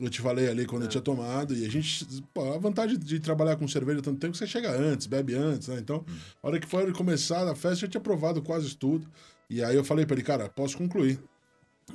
eu 0.00 0.08
te 0.08 0.20
falei 0.20 0.48
ali 0.48 0.64
quando 0.64 0.82
eu 0.82 0.88
tinha 0.88 1.02
tomado, 1.02 1.54
e 1.54 1.64
a 1.64 1.70
gente, 1.70 2.06
pô, 2.32 2.52
a 2.52 2.58
vantagem 2.58 2.98
de 2.98 3.20
trabalhar 3.20 3.56
com 3.56 3.68
cerveja 3.68 4.00
tanto 4.00 4.18
tempo 4.18 4.30
é 4.30 4.32
que 4.32 4.38
você 4.38 4.46
chega 4.46 4.70
antes, 4.70 5.06
bebe 5.06 5.34
antes, 5.34 5.68
né? 5.68 5.78
Então, 5.78 6.04
a 6.42 6.46
hora 6.46 6.58
que 6.58 6.66
foi 6.66 6.90
começar 6.92 7.46
a 7.46 7.54
festa, 7.54 7.84
eu 7.84 7.88
tinha 7.90 8.00
provado 8.00 8.40
quase 8.40 8.74
tudo. 8.76 9.06
E 9.48 9.62
aí 9.62 9.76
eu 9.76 9.84
falei 9.84 10.06
pra 10.06 10.16
ele, 10.16 10.24
cara, 10.24 10.48
posso 10.48 10.76
concluir 10.78 11.20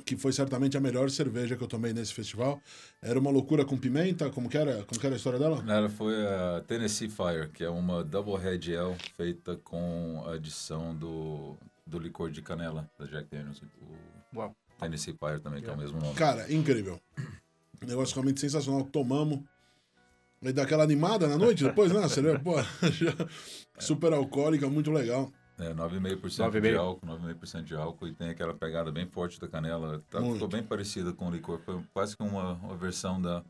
que 0.04 0.16
foi 0.16 0.32
certamente 0.32 0.76
a 0.76 0.80
melhor 0.80 1.10
cerveja 1.10 1.56
que 1.56 1.62
eu 1.62 1.68
tomei 1.68 1.92
nesse 1.92 2.14
festival. 2.14 2.60
Era 3.02 3.18
uma 3.18 3.30
loucura 3.30 3.64
com 3.64 3.76
pimenta, 3.76 4.30
como 4.30 4.48
que 4.48 4.56
era, 4.56 4.84
como 4.84 5.00
que 5.00 5.06
era 5.06 5.14
a 5.14 5.18
história 5.18 5.38
dela? 5.38 5.64
Ela 5.68 5.88
foi 5.88 6.14
a 6.26 6.62
Tennessee 6.66 7.08
Fire, 7.08 7.48
que 7.52 7.64
é 7.64 7.68
uma 7.70 8.04
Double 8.04 8.36
Red 8.36 8.76
Ale 8.76 8.96
feita 9.16 9.56
com 9.56 10.22
a 10.26 10.34
adição 10.34 10.94
do, 10.94 11.56
do 11.86 11.98
licor 11.98 12.30
de 12.30 12.40
canela 12.42 12.88
da 12.98 13.06
Jack 13.06 13.28
Daniels. 13.30 13.62
O 14.32 14.38
Uau. 14.38 14.54
Tennessee 14.78 15.12
Fire 15.18 15.40
também, 15.40 15.62
que 15.62 15.68
é 15.68 15.72
o 15.72 15.76
mesmo 15.76 16.00
nome. 16.00 16.14
Cara, 16.14 16.52
incrível. 16.52 17.00
Negócio 17.86 18.14
realmente 18.14 18.40
sensacional. 18.40 18.84
Tomamos. 18.84 19.40
E 20.42 20.52
dá 20.52 20.62
aquela 20.62 20.84
animada 20.84 21.26
na 21.28 21.36
noite 21.36 21.62
depois, 21.64 21.92
né? 21.92 22.08
Cerveja, 22.08 22.38
pô, 22.38 22.54
já- 22.90 23.14
super 23.78 24.12
alcoólica, 24.12 24.68
muito 24.68 24.90
legal. 24.90 25.30
É, 25.60 25.74
9,5% 25.74 26.20
9,5. 26.20 26.60
de 26.60 26.74
álcool, 26.76 27.06
9,5% 27.06 27.62
de 27.64 27.74
álcool 27.74 28.08
e 28.08 28.12
tem 28.14 28.30
aquela 28.30 28.54
pegada 28.54 28.90
bem 28.90 29.06
forte 29.06 29.38
da 29.40 29.46
canela. 29.46 30.02
Tá, 30.10 30.20
ficou 30.22 30.48
bem 30.48 30.62
parecida 30.62 31.12
com 31.12 31.28
o 31.28 31.30
licor, 31.30 31.58
foi 31.64 31.80
quase 31.92 32.16
que 32.16 32.22
uma, 32.22 32.54
uma 32.54 32.76
versão 32.76 33.20
da 33.20 33.44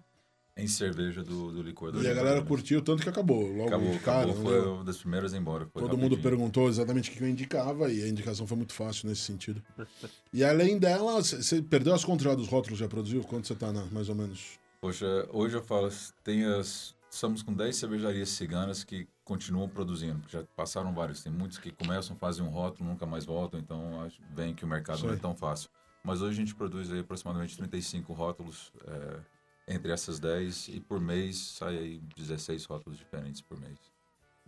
em 0.57 0.67
cerveja 0.67 1.23
do, 1.23 1.53
do 1.53 1.63
licor. 1.63 1.91
do 1.93 1.99
E 2.03 2.07
a 2.07 2.11
galera 2.11 2.25
Daniels. 2.41 2.49
curtiu 2.49 2.83
tanto 2.83 3.03
que 3.03 3.09
acabou. 3.09 3.47
Logo 3.47 3.69
Acabou, 3.69 3.99
cara. 4.01 4.31
acabou, 4.31 4.35
não 4.35 4.43
foi 4.43 4.69
uma 4.69 4.85
das 4.85 4.99
primeiras 4.99 5.33
embora. 5.33 5.65
Todo 5.67 5.97
mundo 5.97 6.15
rapidinho. 6.17 6.23
perguntou 6.23 6.69
exatamente 6.69 7.11
o 7.11 7.13
que 7.15 7.23
eu 7.23 7.29
indicava 7.29 7.91
e 7.91 8.03
a 8.03 8.09
indicação 8.09 8.47
foi 8.47 8.57
muito 8.57 8.75
fácil 8.75 9.09
nesse 9.09 9.23
sentido. 9.23 9.63
E 10.33 10.45
além 10.45 10.79
dela, 10.79 11.21
você 11.23 11.61
perdeu 11.63 11.93
as 11.95 12.05
contas 12.05 12.37
dos 12.37 12.47
rótulos, 12.47 12.79
já 12.79 12.87
produziu? 12.87 13.23
Quanto 13.25 13.49
você 13.49 13.55
tá 13.55 13.73
na, 13.73 13.85
mais 13.87 14.09
ou 14.09 14.15
menos? 14.15 14.59
Poxa, 14.81 15.27
hoje 15.33 15.57
eu 15.57 15.63
falo, 15.63 15.89
tem 16.23 16.45
as, 16.45 16.95
estamos 17.11 17.43
com 17.43 17.53
10 17.53 17.75
cervejarias 17.75 18.29
ciganas 18.29 18.85
que 18.85 19.09
continuam 19.31 19.69
produzindo. 19.69 20.21
Já 20.29 20.43
passaram 20.57 20.93
vários. 20.93 21.23
Tem 21.23 21.33
muitos 21.33 21.57
que 21.57 21.71
começam, 21.71 22.17
fazem 22.17 22.45
um 22.45 22.49
rótulo, 22.49 22.91
nunca 22.91 23.07
mais 23.07 23.25
voltam, 23.25 23.61
então 23.61 24.03
acho 24.03 24.21
bem 24.31 24.53
que 24.53 24.65
o 24.65 24.69
mercado 24.69 25.07
não 25.07 25.15
é 25.15 25.17
tão 25.17 25.37
fácil. 25.37 25.71
Mas 26.03 26.21
hoje 26.21 26.33
a 26.33 26.45
gente 26.45 26.53
produz 26.53 26.91
aí 26.91 26.99
aproximadamente 26.99 27.57
35 27.57 28.13
rótulos 28.13 28.73
é, 28.85 29.75
entre 29.75 29.93
essas 29.93 30.19
10 30.19 30.69
e 30.69 30.81
por 30.81 31.01
mês 31.01 31.37
sai 31.37 31.79
aí 31.79 32.01
16 32.17 32.65
rótulos 32.65 32.99
diferentes 32.99 33.41
por 33.41 33.57
mês. 33.61 33.79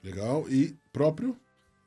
Legal. 0.02 0.48
E 0.48 0.76
próprio? 0.92 1.38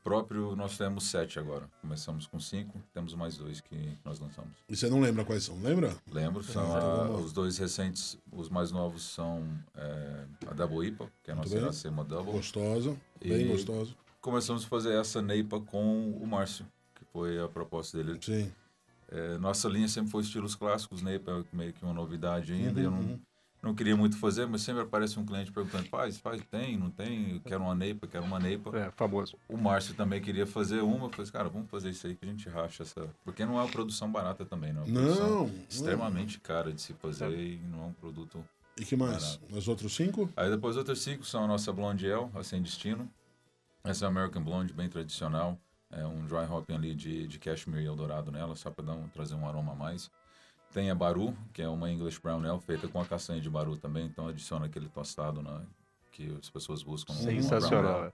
Próprio, 0.09 0.55
nós 0.55 0.77
temos 0.77 1.05
sete 1.05 1.39
agora. 1.39 1.67
Começamos 1.81 2.27
com 2.27 2.39
cinco, 2.39 2.79
temos 2.93 3.15
mais 3.15 3.37
dois 3.37 3.59
que 3.59 3.97
nós 4.05 4.19
lançamos. 4.19 4.51
E 4.69 4.75
você 4.75 4.87
não 4.87 5.01
lembra 5.01 5.25
quais 5.25 5.43
são, 5.45 5.59
lembra? 5.59 5.97
Lembro, 6.11 6.43
são 6.43 6.61
Ah, 6.75 7.05
a- 7.07 7.09
os 7.09 7.33
dois 7.33 7.57
recentes, 7.57 8.15
os 8.31 8.47
mais 8.47 8.71
novos 8.71 9.01
são 9.01 9.43
é, 9.73 10.25
a 10.45 10.53
Double 10.53 10.87
IPA, 10.87 11.09
que 11.23 11.31
é 11.31 11.33
a 11.33 11.37
nossa. 11.37 11.57
Iracema 11.57 12.03
Double. 12.03 12.33
Gostosa. 12.33 12.95
Bem 13.19 13.47
gostosa. 13.47 13.95
Começamos 14.21 14.63
a 14.63 14.67
fazer 14.67 14.93
essa 14.93 15.23
NEIPA 15.23 15.59
com 15.61 16.11
o 16.11 16.27
Márcio, 16.27 16.67
que 16.93 17.03
foi 17.05 17.39
a 17.43 17.47
proposta 17.47 17.97
dele. 17.97 18.19
Sim. 18.21 18.51
É, 19.09 19.39
nossa 19.39 19.67
linha 19.67 19.87
sempre 19.87 20.11
foi 20.11 20.21
estilos 20.21 20.53
clássicos, 20.53 21.01
NEIPA 21.01 21.31
é 21.51 21.55
meio 21.57 21.73
que 21.73 21.83
uma 21.83 21.95
novidade 21.95 22.53
ainda. 22.53 22.79
Uhum, 22.79 22.85
eu 22.85 22.91
não, 22.91 22.99
uhum. 22.99 23.19
Não 23.65 23.73
queria 23.73 23.97
muito 23.97 24.17
fazer, 24.17 24.45
mas 24.45 24.61
sempre 24.61 24.83
aparece 24.83 25.19
um 25.19 25.25
cliente 25.25 25.51
perguntando: 25.51 25.85
faz, 25.89 26.17
faz, 26.19 26.41
tem, 26.49 26.77
não 26.77 26.91
tem? 26.91 27.33
Eu 27.33 27.39
quero 27.41 27.63
uma 27.63 27.73
NEIPA, 27.73 28.07
quero 28.07 28.23
uma 28.23 28.39
NEIPA. 28.39 28.77
É, 28.77 28.91
famoso. 28.91 29.35
O 29.49 29.57
Márcio 29.57 29.95
também 29.95 30.21
queria 30.21 30.45
fazer 30.45 30.81
uma. 30.81 31.07
Eu 31.07 31.09
falei, 31.09 31.31
cara, 31.31 31.49
vamos 31.49 31.69
fazer 31.69 31.89
isso 31.89 32.05
aí 32.05 32.15
que 32.15 32.23
a 32.23 32.27
gente 32.27 32.47
racha 32.47 32.83
essa. 32.83 33.09
Porque 33.23 33.43
não 33.43 33.57
é 33.57 33.63
uma 33.63 33.71
produção 33.71 34.11
barata 34.11 34.45
também, 34.45 34.71
não. 34.71 34.83
É 34.83 34.85
uma 34.85 34.93
produção 35.01 35.29
Não. 35.29 35.47
não. 35.47 35.55
extremamente 35.67 36.39
cara 36.39 36.71
de 36.71 36.79
se 36.79 36.93
fazer 36.93 37.31
e 37.31 37.57
não 37.71 37.83
é 37.83 37.85
um 37.87 37.93
produto. 37.93 38.45
E 38.77 38.85
que 38.85 38.95
mais? 38.95 39.39
Os 39.49 39.67
outros 39.67 39.95
cinco? 39.95 40.29
Aí 40.35 40.49
depois 40.49 40.77
outras 40.77 40.99
cinco 40.99 41.25
são 41.25 41.45
a 41.45 41.47
nossa 41.47 41.73
Blonde 41.73 42.11
Ale, 42.11 42.29
a 42.35 42.43
Sem 42.43 42.61
Destino. 42.61 43.09
Essa 43.83 44.05
é 44.05 44.07
a 44.07 44.09
American 44.09 44.43
Blonde, 44.43 44.73
bem 44.73 44.89
tradicional. 44.89 45.57
É 45.91 46.05
um 46.05 46.25
dry 46.25 46.45
hopping 46.49 46.75
ali 46.75 46.93
de, 46.93 47.27
de 47.27 47.39
cashmere 47.39 47.83
e 47.83 47.87
eldorado 47.87 48.31
nela, 48.31 48.55
só 48.55 48.69
para 48.69 48.85
dar 48.85 48.93
um, 48.93 49.07
trazer 49.07 49.33
um 49.35 49.47
aroma 49.47 49.71
a 49.71 49.75
mais. 49.75 50.11
Tem 50.73 50.91
a 50.91 50.95
Baru, 50.95 51.35
que 51.53 51.61
é 51.61 51.69
uma 51.69 51.89
English 51.89 52.19
Brown 52.19 52.43
Ale 52.43 52.59
feita 52.59 52.87
com 52.87 52.99
a 52.99 53.05
castanha 53.05 53.39
de 53.39 53.49
Baru 53.49 53.77
também, 53.77 54.05
então 54.05 54.27
adiciona 54.27 54.65
aquele 54.65 54.89
tostado 54.89 55.41
na, 55.41 55.61
que 56.11 56.35
as 56.39 56.49
pessoas 56.49 56.83
buscam. 56.83 57.13
Sensacional. 57.13 58.13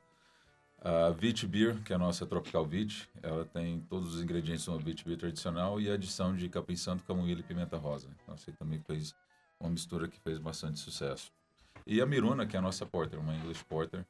A 0.84 1.12
Vit 1.12 1.46
Beer, 1.46 1.80
que 1.84 1.94
é 1.94 1.96
a 1.96 2.00
nossa 2.00 2.26
Tropical 2.26 2.66
Vit, 2.66 3.08
ela 3.22 3.46
tem 3.46 3.82
todos 3.82 4.16
os 4.16 4.22
ingredientes 4.22 4.64
de 4.64 4.70
uma 4.72 4.80
Vit 4.80 5.06
Beer 5.06 5.18
tradicional 5.18 5.80
e 5.80 5.90
a 5.90 5.94
adição 5.94 6.36
de 6.36 6.50
capim 6.50 6.76
santo, 6.76 7.04
camomila 7.04 7.40
e 7.40 7.44
pimenta 7.44 7.78
rosa. 7.78 8.10
Então, 8.24 8.36
você 8.36 8.52
também 8.52 8.80
fez 8.80 9.14
uma 9.60 9.70
mistura 9.70 10.08
que 10.08 10.20
fez 10.20 10.40
bastante 10.40 10.80
sucesso. 10.80 11.32
E 11.86 12.02
a 12.02 12.06
Miruna, 12.06 12.48
que 12.48 12.56
é 12.56 12.60
a 12.60 12.62
nossa 12.62 12.84
Porter, 12.84 13.20
uma 13.20 13.36
English 13.36 13.64
Porter, 13.66 14.04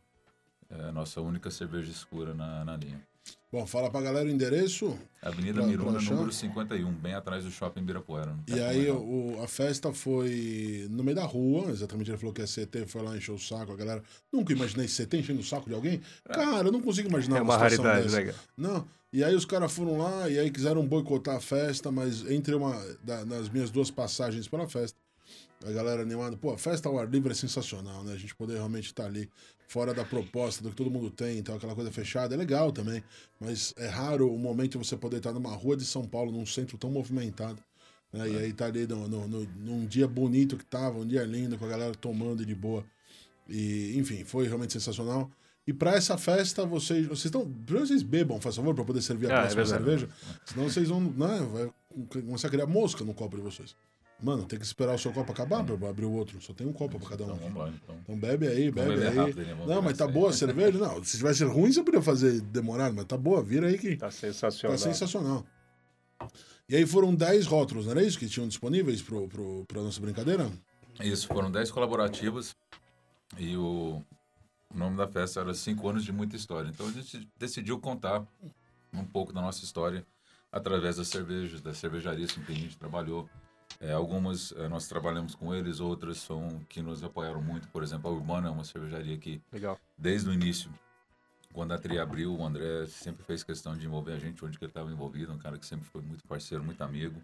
é 0.70 0.86
a 0.86 0.92
nossa 0.94 1.20
única 1.20 1.52
cerveja 1.52 1.92
escura 1.92 2.34
na, 2.34 2.64
na 2.64 2.78
linha. 2.78 3.06
Bom, 3.52 3.66
fala 3.68 3.90
pra 3.92 4.00
galera 4.02 4.26
o 4.26 4.32
endereço. 4.32 4.98
Avenida 5.22 5.60
Pra- 5.60 5.68
Miruna, 5.68 6.00
número 6.00 6.32
51, 6.32 6.90
bem 6.94 7.14
atrás 7.14 7.44
do 7.44 7.52
Shopping 7.52 7.82
Ibirapuera. 7.82 8.34
no 8.34 8.44
E 8.56 8.62
aí 8.62 8.90
o, 8.90 9.38
a 9.44 9.48
festa 9.48 9.92
foi 9.94 10.88
no 10.90 11.04
meio 11.04 11.16
da 11.18 11.26
rua, 11.26 11.70
exatamente 11.70 12.10
ele 12.10 12.18
falou 12.18 12.34
que 12.34 12.42
é 12.42 12.46
CT, 12.46 12.86
foi 12.88 13.02
lá 13.04 13.16
encher 13.18 13.34
o 13.34 13.38
saco, 13.38 13.74
a 13.74 13.76
galera. 13.76 14.02
Nunca 14.32 14.54
imaginei 14.54 14.88
CT 14.88 15.18
enchendo 15.18 15.42
o 15.42 15.44
saco 15.44 15.68
de 15.68 15.76
alguém. 15.76 16.00
Cara, 16.24 16.70
eu 16.70 16.72
não 16.72 16.82
consigo 16.82 17.10
imaginar 17.10 17.40
É 17.40 17.42
uma 17.42 17.54
situação 17.56 17.84
raridade, 17.84 18.06
dessa. 18.08 18.20
né? 18.20 18.26
cara? 18.32 18.38
Não. 18.58 18.88
E 19.14 19.22
aí 19.22 19.36
os 19.36 19.44
caras 19.44 19.70
foram 19.74 19.98
lá 19.98 20.30
e 20.30 20.40
aí 20.40 20.50
quiseram 20.50 20.88
boicotar 20.88 21.36
a 21.36 21.42
festa, 21.42 21.92
mas 21.92 22.26
entre 22.32 22.56
uma 22.56 22.74
da- 23.04 23.26
nas 23.26 23.50
minhas 23.50 23.70
duas 23.70 23.92
passagens 23.92 24.48
pela 24.48 24.66
festa, 24.70 24.98
a 25.66 25.72
galera 25.72 26.02
animada, 26.02 26.36
pô, 26.38 26.52
a 26.52 26.58
festa 26.58 26.88
ao 26.90 26.98
ar 27.00 27.10
livre 27.10 27.32
é 27.32 27.36
sensacional, 27.36 28.04
né? 28.04 28.14
A 28.14 28.18
gente 28.18 28.36
poder 28.36 28.54
realmente 28.54 28.86
estar 28.88 29.06
ali 29.06 29.30
fora 29.68 29.94
da 29.94 30.04
proposta 30.04 30.62
do 30.64 30.70
que 30.70 30.76
todo 30.76 30.92
mundo 30.92 31.10
tem, 31.10 31.38
então 31.38 31.56
aquela 31.56 31.74
coisa 31.76 31.92
fechada 31.92 32.36
é 32.36 32.38
legal 32.38 32.72
também, 32.72 33.02
mas 33.40 33.74
é 33.78 33.88
raro 33.88 34.34
o 34.34 34.38
momento 34.38 34.78
você 34.78 34.98
poder 34.98 35.18
estar 35.18 35.32
numa 35.32 35.52
rua 35.56 35.78
de 35.78 35.86
São 35.86 36.04
Paulo, 36.04 36.32
num 36.32 36.46
centro 36.46 36.78
tão 36.78 36.90
movimentado. 36.92 37.62
Né? 38.12 38.30
E 38.30 38.38
aí 38.38 38.54
tá 38.54 38.66
ali 38.66 38.86
no, 38.86 39.08
no- 39.08 39.28
no- 39.28 39.48
num 39.58 39.86
dia 39.86 40.08
bonito 40.08 40.58
que 40.58 40.66
tava, 40.66 41.00
um 41.00 41.08
dia 41.08 41.24
lindo, 41.24 41.58
com 41.58 41.64
a 41.66 41.70
galera 41.70 41.94
tomando 41.96 42.46
de 42.46 42.54
boa. 42.54 42.84
E, 43.48 43.98
enfim, 43.98 44.24
foi 44.26 44.48
realmente 44.48 44.74
sensacional. 44.74 45.32
E 45.66 45.72
pra 45.74 45.94
essa 45.96 46.18
festa, 46.18 46.66
vocês. 46.66 47.06
Vocês 47.08 47.26
estão. 47.26 47.46
Primeiro 47.50 47.88
vocês 47.88 48.02
bebam, 48.04 48.42
faz 48.42 48.56
favor, 48.56 48.74
pra 48.74 48.84
poder 48.84 49.02
servir 49.02 49.32
a 49.32 49.36
Ah, 49.36 49.38
é 49.38 49.54
próxima 49.54 49.64
verdade. 49.64 49.84
cerveja. 50.02 50.10
Senão 50.46 50.64
vocês 50.70 50.90
vão. 50.90 51.00
Né, 51.02 51.48
vai 51.54 51.72
começar 52.24 52.48
a 52.48 52.52
criar 52.52 52.66
mosca 52.66 53.04
no 53.06 53.14
copo 53.14 53.38
de 53.38 53.44
vocês. 53.44 53.76
Mano, 54.22 54.46
tem 54.46 54.60
que 54.60 54.66
esperar 54.66 54.94
o 54.94 55.00
seu 55.00 55.12
copo 55.12 55.32
acabar 55.32 55.64
pra 55.64 55.90
abrir 55.90 56.06
o 56.06 56.12
outro. 56.12 56.40
Só 56.42 56.54
tem 56.54 56.68
um 56.68 56.74
copo 56.74 57.00
pra 57.00 57.10
cada 57.10 57.24
um. 57.24 57.36
Então, 57.36 57.38
vamos 57.50 57.58
lá, 57.58 57.70
então. 57.70 57.96
Então 58.04 58.18
bebe 58.20 58.48
aí, 58.48 58.70
bebe 58.70 59.04
aí. 59.08 59.16
rápido, 59.16 59.42
né? 59.42 59.66
Não, 59.66 59.82
mas 59.82 59.98
tá 59.98 60.08
boa 60.08 60.30
a 60.30 60.34
cerveja? 60.34 60.78
Não, 60.78 61.04
se 61.04 61.18
tivesse 61.18 61.44
ruim, 61.44 61.72
você 61.72 61.84
podia 61.84 62.02
fazer 62.02 62.40
demorado, 62.42 62.94
mas 62.96 63.06
tá 63.06 63.18
boa, 63.18 63.42
vira 63.42 63.68
aí 63.68 63.78
que 63.80 63.96
Tá 63.98 64.06
tá 64.08 64.12
sensacional. 64.12 64.78
sensacional. 64.78 65.46
E 66.70 66.76
aí 66.76 66.86
foram 66.86 67.14
10 67.16 67.48
rótulos, 67.48 67.86
não 67.86 67.92
era 67.94 68.04
isso 68.04 68.18
que 68.20 68.30
tinham 68.30 68.48
disponíveis 68.48 69.02
pro, 69.02 69.28
pro, 69.28 69.66
pra 69.68 69.82
nossa 69.82 70.00
brincadeira? 70.00 70.50
Isso, 71.02 71.28
foram 71.28 71.50
10 71.52 71.72
colaborativas 71.72 72.56
e 73.38 73.58
o, 73.58 74.02
o 74.74 74.78
nome 74.78 74.96
da 74.98 75.08
festa 75.08 75.40
era 75.42 75.54
Cinco 75.54 75.90
Anos 75.90 76.04
de 76.06 76.12
Muita 76.14 76.36
História. 76.36 76.70
Então 76.70 76.88
a 76.88 76.92
gente 76.92 77.28
decidiu 77.38 77.80
contar 77.80 78.24
um 78.94 79.04
pouco 79.04 79.34
da 79.34 79.42
nossa 79.42 79.64
história 79.66 80.06
através 80.52 80.98
das 80.98 81.08
cervejas, 81.08 81.60
das 81.62 81.78
cervejarias 81.78 82.32
com 82.34 82.42
que 82.44 82.52
a 82.52 82.56
gente 82.56 82.78
trabalhou. 82.78 83.28
É, 83.84 83.94
algumas 83.94 84.52
eh, 84.52 84.68
nós 84.70 84.88
trabalhamos 84.88 85.34
com 85.34 85.54
eles, 85.56 85.80
outras 85.80 86.18
são 86.20 86.60
que 86.70 86.84
nos 86.84 87.04
apoiaram 87.04 87.42
muito. 87.42 87.68
Por 87.70 87.82
exemplo, 87.82 88.12
a 88.12 88.14
Urbana 88.14 88.48
é 88.48 88.52
uma 88.52 88.64
cervejaria 88.64 89.18
que, 89.18 89.42
Legal. 89.52 89.80
desde 89.98 90.30
o 90.30 90.34
início, 90.34 90.72
quando 91.52 91.74
a 91.74 91.80
Tri 91.80 91.98
abriu, 91.98 92.32
o 92.36 92.46
André 92.46 92.86
sempre 92.86 93.26
fez 93.26 93.44
questão 93.44 93.76
de 93.76 93.86
envolver 93.88 94.14
a 94.14 94.20
gente 94.20 94.46
onde 94.46 94.58
que 94.60 94.64
ele 94.64 94.70
estava 94.70 94.92
envolvido, 94.92 95.34
um 95.34 95.40
cara 95.40 95.58
que 95.58 95.66
sempre 95.66 95.86
foi 95.90 96.02
muito 96.02 96.24
parceiro, 96.28 96.64
muito 96.64 96.82
amigo. 96.84 97.20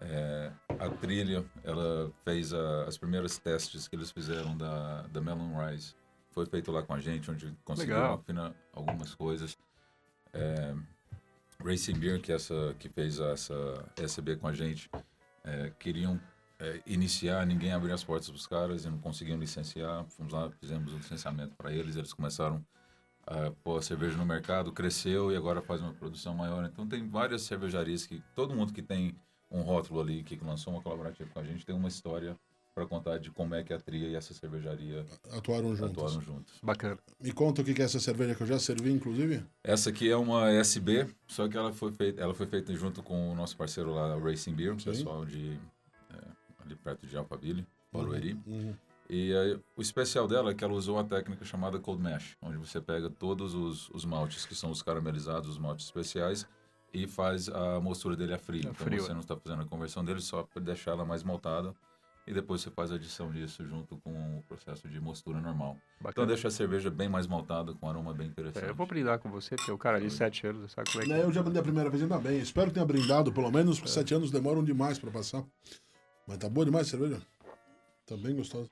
É, 0.00 0.52
a 0.78 0.88
trilha, 0.90 1.44
ela 1.64 2.10
fez 2.24 2.52
a- 2.54 2.84
as 2.84 2.96
primeiras 2.96 3.36
testes 3.38 3.88
que 3.88 3.96
eles 3.96 4.10
fizeram 4.12 4.56
da, 4.56 5.02
da 5.08 5.20
Melon 5.20 5.56
Rise. 5.66 5.94
Foi 6.30 6.46
feito 6.46 6.70
lá 6.70 6.82
com 6.84 6.94
a 6.94 7.00
gente, 7.00 7.30
onde 7.30 7.52
conseguiu 7.64 7.96
Legal. 7.96 8.14
afinar 8.14 8.52
algumas 8.72 9.12
coisas. 9.14 9.56
É, 10.32 10.74
Racing 11.64 11.94
Beer, 11.98 12.20
que, 12.20 12.30
é 12.32 12.36
essa, 12.36 12.74
que 12.78 12.88
fez 12.88 13.18
essa 13.18 13.54
SB 13.96 14.36
com 14.36 14.46
a 14.48 14.52
gente, 14.52 14.90
é, 15.44 15.70
queriam 15.78 16.20
é, 16.58 16.80
iniciar, 16.86 17.46
ninguém 17.46 17.72
abriu 17.72 17.94
as 17.94 18.02
portas 18.02 18.28
para 18.28 18.36
os 18.36 18.46
caras 18.46 18.84
e 18.84 18.90
não 18.90 18.98
conseguiam 18.98 19.38
licenciar. 19.38 20.04
Fomos 20.06 20.32
lá, 20.32 20.50
fizemos 20.50 20.92
o 20.92 20.96
licenciamento 20.96 21.54
para 21.56 21.72
eles, 21.72 21.96
eles 21.96 22.12
começaram 22.12 22.64
a 23.26 23.50
pôr 23.62 23.78
a 23.78 23.82
cerveja 23.82 24.16
no 24.16 24.26
mercado, 24.26 24.72
cresceu 24.72 25.32
e 25.32 25.36
agora 25.36 25.62
faz 25.62 25.80
uma 25.80 25.92
produção 25.92 26.34
maior. 26.34 26.64
Então 26.64 26.86
tem 26.86 27.08
várias 27.08 27.42
cervejarias 27.42 28.06
que 28.06 28.22
todo 28.34 28.54
mundo 28.54 28.72
que 28.72 28.82
tem 28.82 29.16
um 29.50 29.62
rótulo 29.62 30.00
ali, 30.00 30.22
que 30.22 30.36
lançou 30.42 30.72
uma 30.72 30.82
colaborativa 30.82 31.30
com 31.30 31.38
a 31.38 31.44
gente, 31.44 31.64
tem 31.64 31.74
uma 31.74 31.88
história 31.88 32.36
para 32.74 32.86
contar 32.86 33.18
de 33.18 33.30
como 33.30 33.54
é 33.54 33.62
que 33.62 33.72
a 33.72 33.78
Tria 33.78 34.08
e 34.08 34.16
essa 34.16 34.34
cervejaria 34.34 35.06
Atuaram 35.32 35.76
juntos. 35.76 35.92
atuaram 35.92 36.20
juntos. 36.20 36.54
Bacana. 36.62 36.98
Me 37.20 37.32
conta 37.32 37.62
o 37.62 37.64
que 37.64 37.80
é 37.80 37.84
essa 37.84 38.00
cerveja 38.00 38.34
que 38.34 38.42
eu 38.42 38.46
já 38.46 38.58
servi, 38.58 38.90
inclusive. 38.90 39.44
Essa 39.62 39.90
aqui 39.90 40.10
é 40.10 40.16
uma 40.16 40.50
SB, 40.50 41.06
só 41.28 41.48
que 41.48 41.56
ela 41.56 41.72
foi 41.72 41.92
feita, 41.92 42.20
ela 42.20 42.34
foi 42.34 42.46
feita 42.46 42.74
junto 42.74 43.02
com 43.02 43.30
o 43.30 43.34
nosso 43.34 43.56
parceiro 43.56 43.94
lá, 43.94 44.18
Racing 44.18 44.54
Beer, 44.54 44.74
o 44.74 44.80
Sim. 44.80 44.90
pessoal 44.90 45.24
de 45.24 45.56
é, 46.10 46.18
ali 46.64 46.74
perto 46.74 47.06
de 47.06 47.16
Alphaville, 47.16 47.64
Barueri. 47.92 48.36
Uhum. 48.44 48.74
E 49.08 49.36
aí, 49.36 49.60
o 49.76 49.82
especial 49.82 50.26
dela 50.26 50.50
é 50.50 50.54
que 50.54 50.64
ela 50.64 50.72
usou 50.72 50.96
uma 50.96 51.04
técnica 51.04 51.44
chamada 51.44 51.78
Cold 51.78 52.02
Mash, 52.02 52.36
onde 52.42 52.56
você 52.56 52.80
pega 52.80 53.08
todos 53.08 53.54
os, 53.54 53.88
os 53.90 54.04
maltes 54.04 54.46
que 54.46 54.54
são 54.54 54.70
os 54.70 54.82
caramelizados, 54.82 55.50
os 55.50 55.58
maltes 55.58 55.86
especiais, 55.86 56.46
e 56.92 57.06
faz 57.06 57.48
a 57.48 57.78
mostura 57.80 58.16
dele 58.16 58.32
a 58.34 58.38
frio. 58.38 58.68
A 58.68 58.70
então 58.70 58.86
frio, 58.86 59.02
você 59.02 59.10
é. 59.10 59.14
não 59.14 59.20
está 59.20 59.36
fazendo 59.36 59.62
a 59.62 59.66
conversão 59.66 60.04
dele 60.04 60.20
só 60.20 60.42
para 60.42 60.62
deixar 60.62 60.92
ela 60.92 61.04
mais 61.04 61.22
maltada. 61.22 61.74
E 62.26 62.32
depois 62.32 62.62
você 62.62 62.70
faz 62.70 62.90
a 62.90 62.94
adição 62.94 63.30
disso 63.30 63.66
junto 63.66 63.98
com 63.98 64.38
o 64.38 64.42
processo 64.48 64.88
de 64.88 64.98
mostura 64.98 65.40
normal. 65.40 65.76
Então 65.96 66.04
Bacana. 66.08 66.26
deixa 66.28 66.48
a 66.48 66.50
cerveja 66.50 66.90
bem 66.90 67.08
mais 67.08 67.26
maltada, 67.26 67.74
com 67.74 67.86
um 67.86 67.90
aroma 67.90 68.14
bem 68.14 68.28
interessante. 68.28 68.64
É, 68.64 68.70
eu 68.70 68.74
vou 68.74 68.86
brindar 68.86 69.18
com 69.18 69.30
você, 69.30 69.56
porque 69.56 69.70
o 69.70 69.76
cara 69.76 69.98
ali, 69.98 70.10
sete 70.10 70.46
anos, 70.46 70.72
sabe 70.72 70.90
como 70.90 71.02
é 71.02 71.06
que 71.06 71.12
Né, 71.12 71.22
eu 71.22 71.30
já 71.32 71.42
brindei 71.42 71.60
a 71.60 71.64
primeira 71.64 71.90
vez, 71.90 72.02
ainda 72.02 72.18
bem. 72.18 72.38
Espero 72.38 72.68
que 72.68 72.74
tenha 72.74 72.86
brindado, 72.86 73.30
pelo 73.32 73.50
menos, 73.50 73.78
porque 73.78 73.92
sete 73.92 74.14
anos 74.14 74.30
demoram 74.30 74.64
demais 74.64 74.98
pra 74.98 75.10
passar. 75.10 75.44
Mas 76.26 76.38
tá 76.38 76.48
boa 76.48 76.64
demais 76.64 76.86
a 76.86 76.90
cerveja? 76.90 77.20
Tá 78.06 78.16
bem 78.16 78.34
gostosa. 78.34 78.70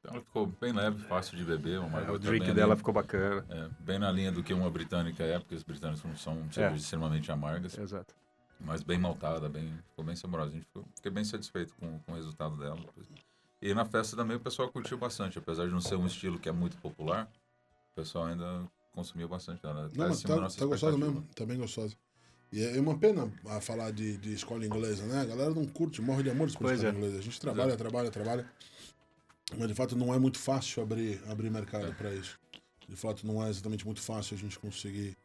Então 0.00 0.16
ela 0.16 0.22
ficou 0.22 0.46
bem 0.46 0.70
leve, 0.72 0.98
fácil 1.04 1.38
de 1.38 1.44
beber. 1.44 1.80
Uma 1.80 2.00
é, 2.00 2.10
o 2.10 2.18
drink 2.18 2.52
dela 2.52 2.72
ali- 2.72 2.78
ficou 2.78 2.92
bacana. 2.92 3.42
é, 3.48 3.70
bem 3.80 3.98
na 3.98 4.12
linha 4.12 4.30
do 4.30 4.42
que 4.42 4.52
uma 4.52 4.70
britânica 4.70 5.24
é, 5.24 5.38
porque 5.38 5.54
as 5.54 5.62
britânicas 5.62 6.04
não 6.04 6.14
são 6.14 6.34
cervejas 6.52 6.82
extremamente 6.82 7.32
amargas. 7.32 7.78
Exato. 7.78 8.14
Mas 8.60 8.82
bem 8.82 8.98
maltada, 8.98 9.48
bem, 9.48 9.72
ficou 9.90 10.04
bem 10.04 10.16
saborosa. 10.16 10.50
A 10.50 10.54
gente 10.54 10.66
ficou, 10.66 10.84
fiquei 10.94 11.10
bem 11.10 11.24
satisfeito 11.24 11.74
com, 11.78 11.98
com 12.00 12.12
o 12.12 12.14
resultado 12.14 12.56
dela. 12.56 12.78
E 13.60 13.72
na 13.74 13.84
festa 13.84 14.16
também 14.16 14.36
o 14.36 14.40
pessoal 14.40 14.68
curtiu 14.70 14.98
bastante, 14.98 15.38
apesar 15.38 15.66
de 15.66 15.72
não 15.72 15.80
ser 15.80 15.96
um 15.96 16.06
estilo 16.06 16.38
que 16.38 16.48
é 16.48 16.52
muito 16.52 16.76
popular, 16.78 17.30
o 17.92 17.94
pessoal 17.94 18.26
ainda 18.26 18.66
consumiu 18.92 19.28
bastante 19.28 19.62
dela. 19.62 19.90
Não, 19.94 20.08
mas 20.08 20.22
tá, 20.22 20.36
tá 20.48 20.66
gostosa 20.66 20.96
mesmo. 20.98 21.26
Tá 21.34 21.44
bem 21.46 21.58
gostosa. 21.58 21.94
E 22.52 22.62
é 22.62 22.80
uma 22.80 22.96
pena 22.96 23.32
a 23.46 23.60
falar 23.60 23.90
de, 23.90 24.16
de 24.16 24.32
escola 24.32 24.64
inglesa, 24.64 25.04
né? 25.06 25.22
A 25.22 25.24
galera 25.24 25.50
não 25.50 25.66
curte, 25.66 26.00
morre 26.00 26.22
de 26.22 26.30
amor 26.30 26.46
por 26.46 26.70
escola 26.70 26.88
é. 26.88 26.90
inglesa. 26.90 27.18
A 27.18 27.22
gente 27.22 27.40
trabalha, 27.40 27.76
trabalha, 27.76 28.10
trabalha. 28.10 28.48
Mas 29.58 29.68
de 29.68 29.74
fato 29.74 29.96
não 29.96 30.14
é 30.14 30.18
muito 30.18 30.38
fácil 30.38 30.82
abrir, 30.82 31.20
abrir 31.28 31.50
mercado 31.50 31.92
para 31.94 32.14
isso. 32.14 32.38
De 32.88 32.96
fato 32.96 33.26
não 33.26 33.44
é 33.44 33.50
exatamente 33.50 33.84
muito 33.84 34.00
fácil 34.00 34.36
a 34.36 34.38
gente 34.38 34.58
conseguir 34.58 35.16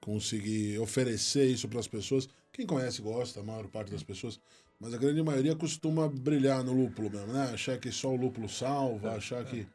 conseguir 0.00 0.78
oferecer 0.78 1.46
isso 1.46 1.68
para 1.68 1.80
as 1.80 1.88
pessoas. 1.88 2.28
Quem 2.52 2.66
conhece 2.66 3.00
gosta, 3.02 3.40
a 3.40 3.42
maior 3.42 3.66
parte 3.68 3.92
das 3.92 4.02
pessoas. 4.02 4.40
Mas 4.78 4.94
a 4.94 4.96
grande 4.96 5.22
maioria 5.22 5.54
costuma 5.54 6.08
brilhar 6.08 6.64
no 6.64 6.72
lúpulo 6.72 7.10
mesmo, 7.10 7.32
né? 7.32 7.50
Achar 7.52 7.78
que 7.78 7.92
só 7.92 8.08
o 8.08 8.16
lúpulo 8.16 8.48
salva, 8.48 9.14
achar 9.14 9.44
que. 9.44 9.66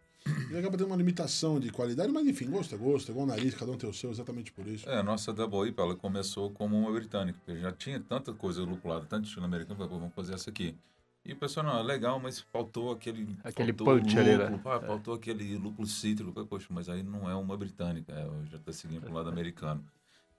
E 0.52 0.58
acaba 0.58 0.76
tendo 0.76 0.88
uma 0.88 0.96
limitação 0.96 1.60
de 1.60 1.70
qualidade, 1.70 2.12
mas 2.12 2.26
enfim, 2.26 2.50
gosto 2.50 2.74
é 2.74 2.78
gosto, 2.80 3.10
é 3.10 3.12
igual 3.12 3.28
o 3.28 3.30
nariz, 3.30 3.54
cada 3.54 3.72
um 3.72 3.78
tem 3.78 3.88
o 3.88 3.94
seu, 3.94 4.10
exatamente 4.10 4.52
por 4.52 4.66
isso. 4.66 4.90
É, 4.90 4.98
a 4.98 5.04
nossa 5.04 5.32
Double 5.32 5.70
IPA, 5.70 5.84
ela 5.84 5.96
começou 5.96 6.50
como 6.50 6.76
uma 6.76 6.92
britânica, 6.92 7.38
porque 7.46 7.62
já 7.62 7.72
tinha 7.72 8.00
tanta 8.00 8.34
coisa 8.34 8.64
lupulada, 8.64 9.06
tanto 9.06 9.26
estilo 9.28 9.46
americano, 9.46 9.76
falei, 9.76 9.92
pô, 9.92 10.00
vamos 10.00 10.16
fazer 10.16 10.34
essa 10.34 10.50
aqui. 10.50 10.76
E 11.24 11.34
o 11.34 11.36
pessoal, 11.36 11.68
não, 11.68 11.78
é 11.78 11.84
legal, 11.84 12.20
mas 12.20 12.40
faltou 12.40 12.92
aquele... 12.92 13.28
Aquele 13.44 13.72
faltou 13.72 14.00
punch 14.00 14.18
ali, 14.18 14.36
né? 14.36 14.62
ah, 14.66 14.80
Faltou 14.80 15.14
aquele 15.14 15.58
lúpulo 15.58 15.88
cítrico. 15.88 16.32
Falei, 16.32 16.48
Poxa, 16.48 16.68
mas 16.72 16.90
aí 16.90 17.04
não 17.04 17.30
é 17.30 17.36
uma 17.36 17.56
britânica, 17.56 18.12
é, 18.12 18.26
eu 18.26 18.46
já 18.48 18.58
tá 18.58 18.72
seguindo 18.72 19.02
pro 19.02 19.14
lado 19.14 19.30
americano. 19.30 19.84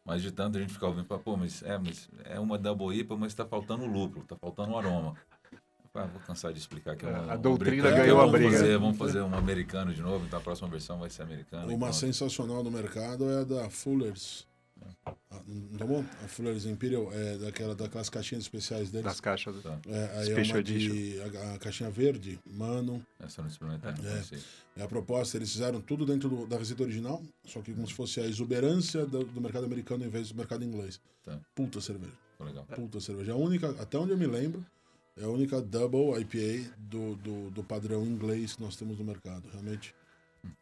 Mas 0.07 0.23
de 0.23 0.31
tanto 0.31 0.57
a 0.57 0.61
gente 0.61 0.73
ficava 0.73 0.93
ouvindo, 0.93 1.07
fala, 1.07 1.21
pô, 1.21 1.37
mas 1.37 1.65
é, 1.65 1.77
mas 1.77 2.09
é 2.25 2.39
uma 2.39 2.57
Double 2.57 2.97
IPA, 2.97 3.17
mas 3.17 3.35
tá 3.35 3.45
faltando 3.45 3.83
o 3.83 3.89
lúpulo, 3.89 4.25
tá 4.25 4.37
faltando 4.37 4.71
o 4.71 4.79
aroma. 4.79 5.17
Ah, 5.93 6.05
vou 6.05 6.21
cansar 6.21 6.53
de 6.53 6.59
explicar 6.59 6.95
que 6.95 7.07
é 7.07 7.09
uma, 7.09 7.33
A 7.33 7.37
doutrina 7.37 7.83
britânica, 7.83 8.03
ganhou 8.03 8.19
a 8.21 8.27
vamos 8.27 8.39
briga. 8.39 8.51
Fazer, 8.53 8.79
vamos 8.79 8.99
fazer 8.99 9.23
um 9.23 9.35
americano 9.35 9.93
de 9.95 10.03
novo, 10.03 10.25
então 10.27 10.39
a 10.39 10.43
próxima 10.43 10.69
versão 10.69 10.99
vai 10.99 11.11
ser 11.11 11.23
americana. 11.23 11.65
Uma 11.65 11.75
então, 11.75 11.93
sensacional 11.93 12.63
no 12.63 12.71
mercado 12.71 13.29
é 13.31 13.41
a 13.41 13.45
da 13.45 13.71
Fuller's. 13.71 14.47
Não 15.49 15.79
tá 15.79 15.85
bom? 15.85 16.05
A 16.25 16.29
Fuller's 16.29 16.65
Imperial 16.67 17.09
é 17.13 17.39
daquela, 17.39 17.75
daquelas 17.75 18.09
caixinhas 18.11 18.45
especiais 18.45 18.91
deles. 18.91 19.05
Das 19.07 19.21
caixas. 19.21 19.63
Tá. 19.63 19.79
É, 19.87 20.19
aí 20.19 20.33
é 20.33 20.35
Special 20.35 20.57
uma 20.57 20.63
de, 20.63 21.21
a, 21.21 21.55
a 21.55 21.59
caixinha 21.59 21.91
verde, 21.91 22.39
mano. 22.47 23.05
Essa 23.21 23.41
eu 23.41 23.45
não 23.45 23.51
experimentei, 23.51 23.93
não 23.93 24.11
É. 24.11 24.23
É 24.79 24.83
a 24.83 24.89
proposta, 24.89 25.37
eles 25.37 25.53
fizeram 25.53 25.81
tudo 25.81 26.05
dentro 26.05 26.29
do- 26.29 26.47
da 26.47 26.59
receita 26.59 26.83
original, 26.83 27.23
só 27.45 27.61
que 27.63 27.73
como 27.73 27.87
se 27.87 27.95
fosse 27.95 28.21
a 28.21 28.25
exuberância 28.27 29.07
do, 29.07 29.25
do 29.25 29.41
mercado 29.41 29.65
americano 29.65 30.05
em 30.05 30.09
vez 30.09 30.29
do 30.31 30.35
mercado 30.37 30.65
inglês. 30.65 31.01
Tá. 31.25 31.39
Puta 31.55 31.81
cerveja. 31.81 32.13
Foi 32.37 32.47
legal. 32.47 32.65
Puta 32.67 33.01
cerveja. 33.01 33.31
É 33.33 33.35
a 33.35 33.39
única, 33.39 33.71
até 33.81 33.97
onde 33.99 34.13
eu 34.13 34.19
me 34.19 34.27
lembro, 34.27 34.65
é 35.17 35.25
a 35.25 35.29
única 35.29 35.63
double 35.63 36.21
IPA 36.21 36.71
do, 36.79 37.15
do, 37.17 37.51
do 37.51 37.65
padrão 37.65 38.05
inglês 38.05 38.55
que 38.57 38.63
nós 38.63 38.77
temos 38.77 38.99
no 38.99 39.05
mercado, 39.05 39.49
realmente. 39.51 39.95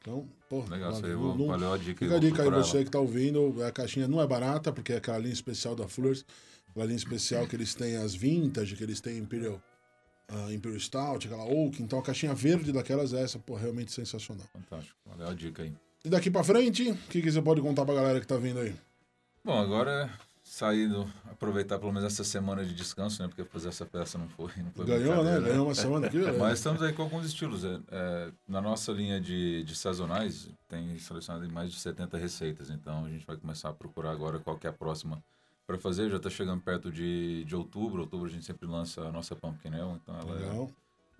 Então, 0.01 0.29
pô, 0.49 0.61
Legal, 0.65 0.93
vale. 0.93 0.97
isso 0.97 1.07
aí, 1.07 1.13
Não- 1.13 1.37
não- 1.37 1.47
valeu 1.47 1.73
a 1.73 1.79
dica. 1.79 2.05
Fica 2.05 2.17
a 2.17 2.21
dica 2.21 2.43
aí, 2.43 2.51
você 2.51 2.77
ela. 2.77 2.85
que 2.85 2.91
tá 2.91 2.99
ouvindo, 2.99 3.63
a 3.65 3.71
caixinha 3.73 4.07
não 4.09 4.21
é 4.21 4.27
barata, 4.27 4.73
porque 4.73 4.93
é 4.93 4.97
aquela 4.97 5.19
linha 5.19 5.33
especial 5.33 5.75
da 5.75 5.87
Fullers, 5.89 6.25
aquela 6.69 6.87
linha 6.87 6.97
especial 6.97 7.47
que 7.47 7.57
eles 7.57 7.75
têm 7.75 7.97
as 7.97 8.15
vintage, 8.15 8.77
que 8.77 8.83
eles 8.83 9.01
têm 9.01 9.19
Imperial, 9.19 9.61
ah, 10.29 10.53
Imperial 10.53 10.81
Stout, 10.81 11.27
aquela 11.27 11.45
Oak, 11.45 11.83
então 11.83 11.99
a 11.99 12.03
caixinha 12.03 12.35
verde 12.35 12.73
daquelas 12.73 13.13
é 13.13 13.23
essa, 13.23 13.39
pô, 13.39 13.55
realmente 13.55 13.93
sensacional. 13.93 14.47
Fantástico, 14.53 14.97
valeu 15.07 15.29
a 15.29 15.35
dica 15.35 15.63
aí. 15.63 15.73
E 16.05 16.09
daqui 16.11 16.31
pra 16.31 16.45
frente, 16.45 16.91
o 16.91 16.97
que, 17.09 17.23
que 17.23 17.31
você 17.33 17.41
pode 17.41 17.61
contar 17.63 17.85
pra 17.85 17.95
galera 17.95 18.21
que 18.21 18.27
tá 18.27 18.37
vindo 18.37 18.59
aí? 18.61 18.75
Bom, 19.43 19.59
agora 19.59 19.91
é 20.11 20.34
sair, 20.45 20.87
do- 20.89 21.09
aproveitar 21.31 21.79
pelo 21.79 21.91
menos 21.93 22.13
essa 22.13 22.23
semana 22.23 22.65
de 22.65 22.75
descanso, 22.75 23.21
né? 23.23 23.27
Porque 23.29 23.43
fazer 23.45 23.69
essa 23.69 23.87
peça 23.87 24.19
não 24.19 24.29
foi. 24.29 24.53
Não 24.63 24.71
foi 24.73 24.85
Ganhou, 24.85 25.25
né? 25.25 25.41
Ganhou 25.41 25.67
uma 25.67 25.75
semana 25.75 26.07
aqui, 26.07 26.19
beleza. 26.19 26.39
Mas 26.39 26.59
estamos 26.59 26.83
aí 26.83 26.93
com 26.93 27.03
alguns 27.03 27.25
estilos. 27.27 27.65
é, 27.65 27.81
é, 27.91 28.31
na 28.47 28.61
nossa 28.61 28.93
linha 28.93 29.21
de, 29.21 29.65
de 29.65 29.75
sazonais, 29.75 30.49
tem 30.69 30.97
selecionado 30.99 31.51
mais 31.51 31.73
de 31.73 31.79
70 31.81 32.19
receitas. 32.19 32.69
Então 32.71 33.05
a 33.07 33.09
gente 33.09 33.27
vai 33.27 33.37
começar 33.37 33.71
a 33.71 33.73
procurar 33.73 34.11
agora 34.13 34.39
qual 34.39 34.57
que 34.59 34.67
é 34.67 34.71
a 34.71 34.73
próxima 34.73 35.23
para 35.67 35.79
fazer. 35.79 36.11
Já 36.11 36.19
está 36.19 36.29
chegando 36.29 36.61
perto 36.61 36.93
de, 36.93 37.43
de 37.45 37.57
outubro. 37.57 38.03
Outubro 38.03 38.27
a 38.27 38.31
gente 38.31 38.45
sempre 38.45 38.67
lança 38.69 39.01
a 39.01 39.11
nossa 39.11 39.35
Pumpkin 39.35 39.69
Ale, 39.75 39.93
então 39.95 40.15
ela, 40.21 40.37
é- 40.37 40.41
Legal. 40.51 40.71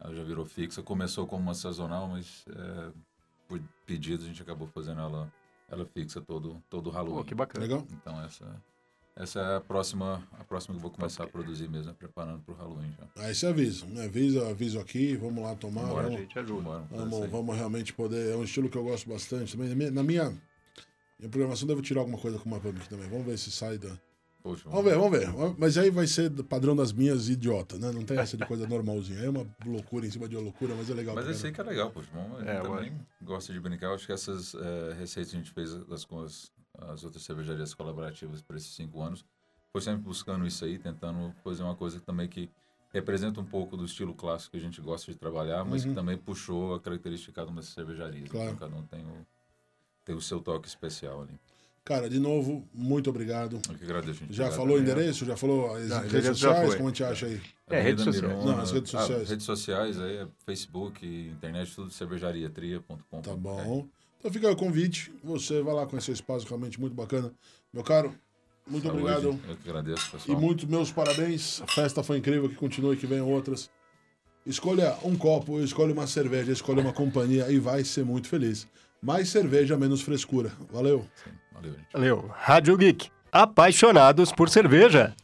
ela 0.01 0.15
já 0.15 0.23
virou 0.23 0.45
fixa. 0.45 0.83
Começou 0.83 1.27
como 1.27 1.43
uma 1.43 1.55
sazonal, 1.55 2.07
mas 2.09 2.45
é, 2.51 2.91
por 3.49 3.59
pedido 3.87 4.23
a 4.23 4.27
gente 4.27 4.43
acabou 4.43 4.69
fazendo 4.69 5.01
ela, 5.01 5.33
ela 5.69 5.87
fixa 5.87 6.21
todo, 6.21 6.63
todo 6.69 6.89
o 6.89 6.91
Halloween. 6.91 7.17
Pô, 7.17 7.25
que 7.25 7.35
bacana. 7.35 7.65
Legal. 7.65 7.87
Então 7.91 8.23
essa, 8.23 8.45
essa 9.17 9.41
é 9.41 9.57
a 9.57 9.61
próxima, 9.61 10.27
a 10.33 10.45
próxima 10.45 10.75
que 10.75 10.79
eu 10.79 10.83
vou 10.83 10.91
começar 10.91 11.25
a 11.25 11.27
produzir 11.27 11.69
mesmo, 11.69 11.91
é 11.91 11.95
preparando 11.95 12.41
para 12.43 12.55
o 12.55 12.57
Halloween 12.57 12.93
já. 12.99 13.23
Aí 13.23 13.35
você 13.35 13.47
avisa, 13.47 13.87
né? 13.87 14.05
Avisa, 14.07 14.49
aviso 14.49 14.81
aqui, 14.81 15.17
vamos 15.17 15.43
lá 15.43 15.55
tomar. 15.55 15.87
Bora, 15.87 16.01
A 16.01 16.03
vamos, 16.05 16.21
gente 16.21 16.39
ajuda. 16.39 16.63
Vamos 16.91 17.19
fazer 17.19 17.29
vamos, 17.29 17.57
realmente 17.57 17.93
poder. 17.93 18.33
É 18.33 18.37
um 18.37 18.45
estilo 18.45 18.69
que 18.69 18.77
eu 18.77 18.85
gosto 18.85 19.09
bastante 19.09 19.53
também. 19.57 19.69
Na 19.69 19.75
minha, 19.75 19.91
na 19.91 20.03
minha, 20.03 20.31
minha 21.19 21.31
programação 21.31 21.67
devo 21.69 21.81
tirar 21.81 22.01
alguma 22.01 22.19
coisa 22.19 22.39
com 22.39 22.47
uma 22.47 22.59
pumpkin 22.61 22.89
também. 22.89 23.09
Vamos 23.09 23.25
ver 23.27 23.39
se 23.39 23.51
sai 23.51 23.79
da. 23.79 23.91
Poxa, 24.43 24.69
Vamos 24.69 24.85
ver, 24.85 24.99
vamos 24.99 25.19
ver. 25.19 25.29
Mas 25.57 25.79
aí 25.79 25.89
vai 25.89 26.07
ser 26.07 26.31
padrão 26.43 26.77
das 26.77 26.93
minhas 26.93 27.31
idiota, 27.31 27.79
né? 27.79 27.91
Não 27.93 28.05
tem 28.05 28.19
essa 28.19 28.37
de 28.37 28.45
coisa 28.45 28.67
normalzinha. 28.67 29.21
É 29.21 29.31
uma 29.31 29.47
loucura 29.65 30.07
em 30.07 30.11
cima 30.11 30.29
de 30.29 30.37
uma 30.37 30.43
loucura, 30.43 30.75
mas 30.75 30.91
é 30.91 30.93
legal. 30.93 31.15
Mas 31.15 31.27
esse 31.29 31.47
aí 31.47 31.53
que 31.53 31.61
é 31.63 31.65
legal, 31.65 31.91
poxa. 31.91 32.11
Bom, 32.13 32.37
a 32.37 32.41
gente 32.41 32.51
É, 32.51 32.61
também 32.61 32.93
gosta 33.23 33.53
de 33.55 33.61
brincar. 33.61 33.87
Eu 33.87 33.95
acho 33.95 34.05
que 34.05 34.13
essas 34.13 34.55
eh, 34.55 34.95
receitas 34.99 35.31
que 35.31 35.39
a 35.39 35.41
gente 35.41 35.51
fez 35.53 35.73
as, 35.91 36.05
com 36.05 36.21
as, 36.21 36.53
as 36.79 37.05
outras 37.05 37.23
cervejarias 37.23 37.75
colaborativas 37.75 38.43
por 38.43 38.57
esses 38.57 38.75
cinco 38.75 39.01
anos, 39.03 39.25
foi 39.73 39.81
sempre 39.81 40.03
buscando 40.03 40.47
isso 40.47 40.65
aí, 40.65 40.79
tentando 40.79 41.35
fazer 41.43 41.63
uma 41.63 41.75
coisa 41.75 42.01
também 42.01 42.29
que 42.29 42.49
representa 42.93 43.41
um 43.41 43.45
pouco 43.45 43.77
do 43.77 43.85
estilo 43.85 44.15
clássico 44.15 44.53
que 44.53 44.57
a 44.57 44.61
gente 44.61 44.81
gosta 44.81 45.11
de 45.11 45.19
trabalhar, 45.19 45.65
mas 45.65 45.85
que 45.85 45.93
também 45.93 46.17
puxou 46.17 46.75
a 46.75 46.81
característica 46.81 47.33
de 47.33 47.35
cada 47.35 47.51
uma 47.51 47.61
das 47.61 47.71
cervejarias. 47.71 48.23
Uhum. 48.23 48.29
Claro. 48.29 48.51
Então, 48.53 48.69
cada 48.69 48.81
um 48.81 48.87
tem 48.87 49.05
o, 49.05 49.27
tem 50.05 50.15
o 50.15 50.21
seu 50.21 50.41
toque 50.41 50.69
especial 50.69 51.23
ali. 51.23 51.39
Cara, 51.85 52.09
de 52.09 52.19
novo, 52.19 52.67
muito 52.73 53.11
obrigado. 53.11 53.61
Eu 53.69 53.75
que 53.75 53.85
agradeço. 53.85 54.21
gente. 54.21 54.33
Já 54.33 54.45
Obrigado 54.45 54.57
falou 54.57 54.77
o 54.79 54.81
endereço? 54.81 55.25
Já 55.27 55.37
falou 55.37 55.75
as 55.75 55.89
Não, 55.89 56.01
redes 56.01 56.27
sociais? 56.27 56.75
Como 56.77 56.89
a 56.89 56.91
gente 56.91 57.05
acha 57.05 57.27
aí? 57.27 57.43
É, 57.69 57.81
redes 57.81 58.05
sociais. 58.05 58.45
Não, 58.45 58.59
as 58.59 58.71
redes 58.71 58.95
ah, 58.95 59.01
sociais. 59.01 59.29
redes 59.29 59.45
sociais 59.45 60.01
aí 60.01 60.17
é 60.17 60.29
Facebook, 60.47 61.07
internet, 61.07 61.75
tudo 61.75 61.91
cervejariatria.com. 61.91 63.21
Tá 63.21 63.37
bom. 63.37 63.87
Então 64.25 64.33
fica 64.33 64.49
aí 64.49 64.55
o 64.55 64.57
convite. 64.57 65.13
Você 65.23 65.61
vai 65.61 65.75
lá 65.75 65.87
conhecer 65.87 66.11
o 66.11 66.15
espaço 66.15 66.47
realmente 66.49 66.81
muito 66.81 66.95
bacana. 66.95 67.31
Meu 67.71 67.83
caro, 67.85 68.15
muito 68.67 68.87
Saúde. 68.87 69.03
obrigado. 69.03 69.39
Eu 69.47 69.57
que 69.59 69.69
agradeço, 69.69 70.09
E 70.09 70.11
pessoal. 70.13 70.41
muito 70.41 70.67
meus 70.67 70.91
parabéns. 70.91 71.61
A 71.61 71.67
festa 71.67 72.03
foi 72.03 72.17
incrível, 72.17 72.49
que 72.49 72.55
continue, 72.55 72.97
que 72.97 73.07
venham 73.07 73.31
outras. 73.31 73.71
Escolha 74.47 74.97
um 75.05 75.15
copo, 75.15 75.61
escolha 75.61 75.93
uma 75.93 76.07
cerveja, 76.07 76.51
escolha 76.53 76.81
uma 76.81 76.93
companhia 76.95 77.51
e 77.51 77.59
vai 77.59 77.85
ser 77.85 78.03
muito 78.03 78.27
feliz. 78.27 78.67
Mais 79.03 79.29
cerveja, 79.29 79.77
menos 79.77 80.01
frescura. 80.01 80.51
Valeu. 80.73 81.07
Valeu, 81.53 81.73
gente. 81.75 81.87
Valeu. 81.93 82.31
Rádio 82.35 82.79
Geek. 82.79 83.11
Apaixonados 83.31 84.33
por 84.33 84.49
cerveja. 84.49 85.15